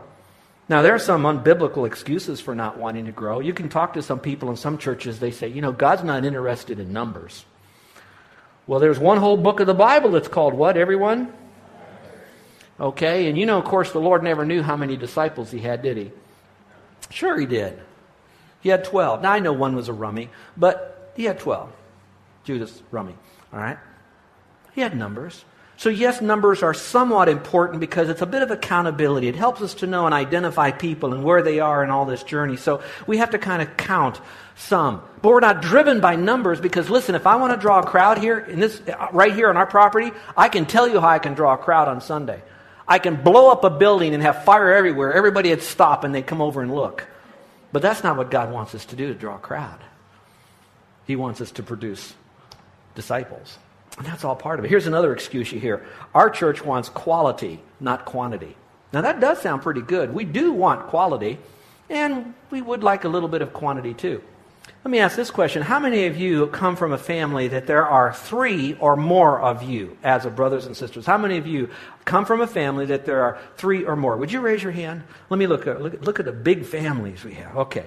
Now, 0.70 0.82
there 0.82 0.96
are 0.96 1.00
some 1.00 1.24
unbiblical 1.24 1.86
excuses 1.86 2.40
for 2.40 2.56
not 2.56 2.78
wanting 2.78 3.06
to 3.06 3.12
grow. 3.12 3.40
You 3.40 3.54
can 3.54 3.68
talk 3.68 3.94
to 3.94 4.02
some 4.02 4.20
people 4.20 4.50
in 4.50 4.56
some 4.56 4.78
churches, 4.78 5.20
they 5.20 5.32
say, 5.32 5.48
you 5.48 5.62
know, 5.62 5.72
God's 5.72 6.04
not 6.04 6.24
interested 6.24 6.80
in 6.80 6.94
numbers. 6.94 7.46
Well, 8.66 8.80
there's 8.80 8.98
one 8.98 9.18
whole 9.18 9.36
book 9.36 9.60
of 9.60 9.68
the 9.68 9.74
Bible 9.74 10.12
that's 10.12 10.30
called 10.30 10.54
what, 10.54 10.78
everyone? 10.78 11.34
Okay, 12.80 13.28
and 13.28 13.38
you 13.38 13.46
know, 13.46 13.58
of 13.58 13.66
course, 13.66 13.92
the 13.92 14.00
Lord 14.00 14.24
never 14.24 14.46
knew 14.46 14.62
how 14.62 14.78
many 14.78 14.96
disciples 14.96 15.52
he 15.52 15.60
had, 15.60 15.82
did 15.82 15.98
he? 15.98 16.12
Sure, 17.10 17.38
he 17.38 17.46
did. 17.46 17.80
He 18.62 18.70
had 18.70 18.86
12. 18.86 19.22
Now, 19.22 19.34
I 19.34 19.40
know 19.40 19.52
one 19.52 19.76
was 19.76 19.90
a 19.90 19.94
rummy, 19.94 20.30
but 20.56 21.12
he 21.16 21.26
had 21.26 21.40
12. 21.40 21.72
Judas 22.46 22.82
rummy. 22.90 23.16
All 23.52 23.60
right? 23.60 23.78
He 24.74 24.82
had 24.82 24.98
numbers. 24.98 25.44
So, 25.84 25.90
yes, 25.90 26.22
numbers 26.22 26.64
are 26.64 26.74
somewhat 26.74 27.28
important 27.28 27.82
because 27.82 28.08
it's 28.08 28.22
a 28.22 28.26
bit 28.26 28.42
of 28.42 28.52
accountability. 28.52 29.28
It 29.28 29.36
helps 29.36 29.62
us 29.62 29.74
to 29.74 29.86
know 29.86 30.06
and 30.06 30.16
identify 30.16 30.72
people 30.72 31.14
and 31.14 31.26
where 31.26 31.42
they 31.42 31.60
are 31.60 31.84
in 31.84 31.90
all 31.90 32.06
this 32.06 32.24
journey. 32.24 32.56
So, 32.56 32.82
we 33.06 33.18
have 33.18 33.32
to 33.32 33.38
kind 33.38 33.62
of 33.62 33.76
count 33.76 34.22
some. 34.56 35.02
But 35.22 35.32
we're 35.32 35.42
not 35.42 35.62
driven 35.62 36.00
by 36.00 36.16
numbers 36.16 36.62
because, 36.62 36.90
listen, 36.90 37.16
if 37.16 37.28
I 37.28 37.36
want 37.36 37.52
to 37.52 37.60
draw 37.60 37.82
a 37.82 37.86
crowd 37.86 38.18
here, 38.18 38.40
in 38.40 38.62
this, 38.62 38.80
uh, 38.88 39.10
right 39.12 39.34
here 39.34 39.50
on 39.50 39.58
our 39.58 39.66
property, 39.66 40.14
I 40.38 40.48
can 40.48 40.66
tell 40.66 40.88
you 40.88 41.02
how 41.02 41.10
I 41.10 41.20
can 41.20 41.34
draw 41.34 41.54
a 41.54 41.58
crowd 41.58 41.90
on 41.90 42.00
Sunday. 42.00 42.42
I 42.88 42.98
can 42.98 43.22
blow 43.22 43.52
up 43.52 43.66
a 43.66 43.70
building 43.70 44.14
and 44.14 44.24
have 44.24 44.46
fire 44.46 44.72
everywhere. 44.72 45.12
Everybody 45.12 45.50
would 45.50 45.64
stop 45.64 46.06
and 46.06 46.16
they'd 46.16 46.26
come 46.26 46.40
over 46.40 46.62
and 46.62 46.74
look. 46.74 47.06
But 47.74 47.82
that's 47.82 48.06
not 48.06 48.16
what 48.16 48.32
God 48.32 48.54
wants 48.54 48.74
us 48.74 48.86
to 48.86 48.96
do 48.96 49.10
to 49.10 49.20
draw 49.20 49.36
a 49.36 49.40
crowd. 49.40 49.82
He 51.08 51.18
wants 51.18 51.42
us 51.42 51.52
to 51.52 51.62
produce 51.62 52.14
disciples. 52.96 53.58
And 53.98 54.08
that's 54.08 54.24
all 54.24 54.36
part 54.36 54.60
of 54.60 54.66
it. 54.66 54.70
Here's 54.70 54.88
another 54.88 55.14
excuse 55.14 55.52
you 55.52 55.60
hear 55.60 55.86
our 56.14 56.30
church 56.30 56.64
wants 56.64 56.90
quality, 56.90 57.62
not 57.80 58.06
quantity. 58.06 58.56
Now, 58.92 59.02
that 59.02 59.20
does 59.20 59.42
sound 59.42 59.64
pretty 59.64 59.82
good. 59.82 60.14
We 60.14 60.24
do 60.24 60.52
want 60.52 60.88
quality, 60.88 61.40
and 61.90 62.34
we 62.52 62.62
would 62.62 62.84
like 62.84 63.06
a 63.06 63.10
little 63.10 63.30
bit 63.30 63.42
of 63.42 63.52
quantity 63.52 63.94
too. 63.94 64.22
Let 64.84 64.92
me 64.92 65.00
ask 65.00 65.16
this 65.16 65.32
question. 65.32 65.62
How 65.62 65.80
many 65.80 66.06
of 66.08 66.18
you 66.18 66.48
come 66.48 66.76
from 66.76 66.92
a 66.92 66.98
family 66.98 67.48
that 67.50 67.68
there 67.68 67.86
are 67.88 68.14
three 68.14 68.76
or 68.76 68.96
more 68.96 69.42
of 69.42 69.64
you 69.64 69.98
as 70.04 70.26
of 70.26 70.36
brothers 70.36 70.66
and 70.66 70.76
sisters? 70.76 71.06
How 71.06 71.18
many 71.18 71.38
of 71.38 71.48
you 71.48 71.70
come 72.06 72.26
from 72.26 72.42
a 72.42 72.48
family 72.48 72.86
that 72.88 73.06
there 73.06 73.24
are 73.24 73.40
three 73.56 73.86
or 73.86 73.96
more? 73.96 74.18
Would 74.18 74.32
you 74.32 74.42
raise 74.42 74.62
your 74.62 74.74
hand? 74.74 75.04
Let 75.30 75.38
me 75.38 75.48
look 75.48 75.68
at, 75.68 75.82
look, 75.82 76.06
look 76.06 76.20
at 76.20 76.26
the 76.26 76.34
big 76.34 76.66
families 76.66 77.24
we 77.24 77.34
have. 77.36 77.56
Okay. 77.58 77.86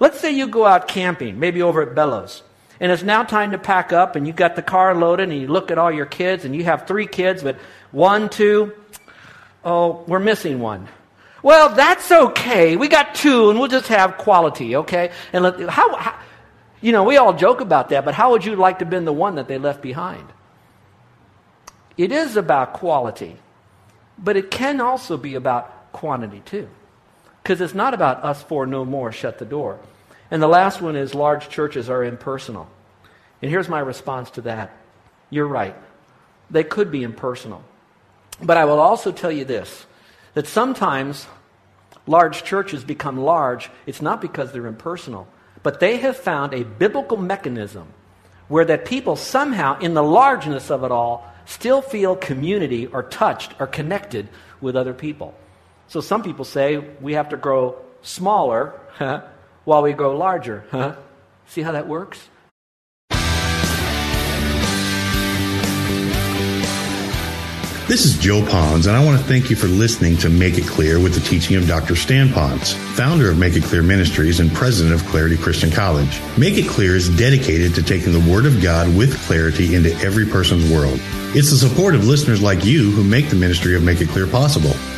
Let's 0.00 0.20
say 0.20 0.32
you 0.32 0.46
go 0.46 0.66
out 0.66 0.86
camping, 0.86 1.38
maybe 1.38 1.62
over 1.62 1.82
at 1.82 1.94
Bellows, 1.94 2.42
and 2.84 2.92
it's 2.92 3.02
now 3.02 3.22
time 3.22 3.52
to 3.52 3.58
pack 3.58 3.94
up, 3.94 4.14
and 4.14 4.26
you 4.26 4.34
got 4.34 4.56
the 4.56 4.62
car 4.62 4.94
loaded, 4.94 5.30
and 5.30 5.40
you 5.40 5.48
look 5.48 5.70
at 5.70 5.78
all 5.78 5.90
your 5.90 6.04
kids, 6.04 6.44
and 6.44 6.54
you 6.54 6.64
have 6.64 6.86
three 6.86 7.06
kids, 7.06 7.42
but 7.42 7.56
one, 7.92 8.28
two, 8.28 8.74
oh, 9.64 10.04
we're 10.06 10.18
missing 10.18 10.60
one. 10.60 10.86
Well, 11.42 11.74
that's 11.74 12.12
okay. 12.12 12.76
We 12.76 12.88
got 12.88 13.14
two, 13.14 13.48
and 13.48 13.58
we'll 13.58 13.68
just 13.68 13.88
have 13.88 14.18
quality, 14.18 14.76
okay? 14.76 15.12
And 15.32 15.44
let, 15.44 15.60
how, 15.70 15.96
how, 15.96 16.18
you 16.82 16.92
know, 16.92 17.04
we 17.04 17.16
all 17.16 17.32
joke 17.32 17.62
about 17.62 17.88
that, 17.88 18.04
but 18.04 18.12
how 18.12 18.32
would 18.32 18.44
you 18.44 18.54
like 18.54 18.80
to 18.80 18.84
have 18.84 18.90
been 18.90 19.06
the 19.06 19.14
one 19.14 19.36
that 19.36 19.48
they 19.48 19.56
left 19.56 19.80
behind? 19.80 20.28
It 21.96 22.12
is 22.12 22.36
about 22.36 22.74
quality, 22.74 23.38
but 24.18 24.36
it 24.36 24.50
can 24.50 24.82
also 24.82 25.16
be 25.16 25.36
about 25.36 25.90
quantity 25.94 26.42
too. 26.44 26.68
Because 27.42 27.62
it's 27.62 27.72
not 27.72 27.94
about 27.94 28.22
us 28.24 28.42
four 28.42 28.66
no 28.66 28.84
more, 28.84 29.10
shut 29.10 29.38
the 29.38 29.46
door. 29.46 29.80
And 30.30 30.42
the 30.42 30.48
last 30.48 30.80
one 30.80 30.96
is 30.96 31.14
large 31.14 31.48
churches 31.48 31.90
are 31.90 32.02
impersonal. 32.02 32.68
And 33.42 33.50
here's 33.50 33.68
my 33.68 33.80
response 33.80 34.30
to 34.30 34.42
that. 34.42 34.74
You're 35.30 35.46
right. 35.46 35.76
They 36.50 36.64
could 36.64 36.90
be 36.90 37.02
impersonal. 37.02 37.62
But 38.42 38.56
I 38.56 38.64
will 38.64 38.80
also 38.80 39.12
tell 39.12 39.32
you 39.32 39.44
this 39.44 39.86
that 40.34 40.46
sometimes 40.46 41.26
large 42.06 42.42
churches 42.42 42.84
become 42.84 43.18
large, 43.18 43.70
it's 43.86 44.02
not 44.02 44.20
because 44.20 44.52
they're 44.52 44.66
impersonal, 44.66 45.28
but 45.62 45.80
they 45.80 45.98
have 45.98 46.16
found 46.16 46.52
a 46.52 46.64
biblical 46.64 47.16
mechanism 47.16 47.86
where 48.48 48.64
that 48.64 48.84
people 48.84 49.16
somehow, 49.16 49.78
in 49.78 49.94
the 49.94 50.02
largeness 50.02 50.70
of 50.70 50.84
it 50.84 50.90
all, 50.90 51.30
still 51.46 51.80
feel 51.80 52.16
community 52.16 52.86
or 52.86 53.02
touched 53.02 53.54
or 53.60 53.66
connected 53.66 54.28
with 54.60 54.76
other 54.76 54.94
people. 54.94 55.34
So 55.88 56.00
some 56.00 56.22
people 56.22 56.44
say 56.44 56.78
we 57.00 57.14
have 57.14 57.28
to 57.30 57.36
grow 57.36 57.76
smaller 58.02 58.74
while 59.64 59.82
we 59.82 59.92
grow 59.92 60.16
larger. 60.16 60.64
Huh? 60.70 60.96
See 61.46 61.62
how 61.62 61.72
that 61.72 61.88
works? 61.88 62.28
This 67.86 68.06
is 68.06 68.18
Joe 68.18 68.40
Ponz, 68.40 68.86
and 68.86 68.96
I 68.96 69.04
want 69.04 69.18
to 69.18 69.24
thank 69.26 69.50
you 69.50 69.56
for 69.56 69.66
listening 69.66 70.16
to 70.16 70.30
Make 70.30 70.56
It 70.56 70.66
Clear 70.66 70.98
with 70.98 71.12
the 71.12 71.20
teaching 71.20 71.56
of 71.56 71.68
Dr. 71.68 71.94
Stan 71.94 72.28
Ponz, 72.28 72.72
founder 72.96 73.30
of 73.30 73.38
Make 73.38 73.56
It 73.56 73.62
Clear 73.64 73.82
Ministries 73.82 74.40
and 74.40 74.50
president 74.50 74.94
of 74.94 75.06
Clarity 75.08 75.36
Christian 75.36 75.70
College. 75.70 76.18
Make 76.38 76.56
It 76.56 76.66
Clear 76.66 76.96
is 76.96 77.14
dedicated 77.14 77.74
to 77.74 77.82
taking 77.82 78.14
the 78.14 78.32
Word 78.32 78.46
of 78.46 78.62
God 78.62 78.96
with 78.96 79.22
clarity 79.26 79.74
into 79.74 79.94
every 79.96 80.24
person's 80.24 80.72
world. 80.72 80.98
It's 81.36 81.50
the 81.50 81.58
support 81.58 81.94
of 81.94 82.06
listeners 82.06 82.40
like 82.40 82.64
you 82.64 82.90
who 82.90 83.04
make 83.04 83.28
the 83.28 83.36
ministry 83.36 83.76
of 83.76 83.82
Make 83.82 84.00
It 84.00 84.08
Clear 84.08 84.26
possible. 84.26 84.74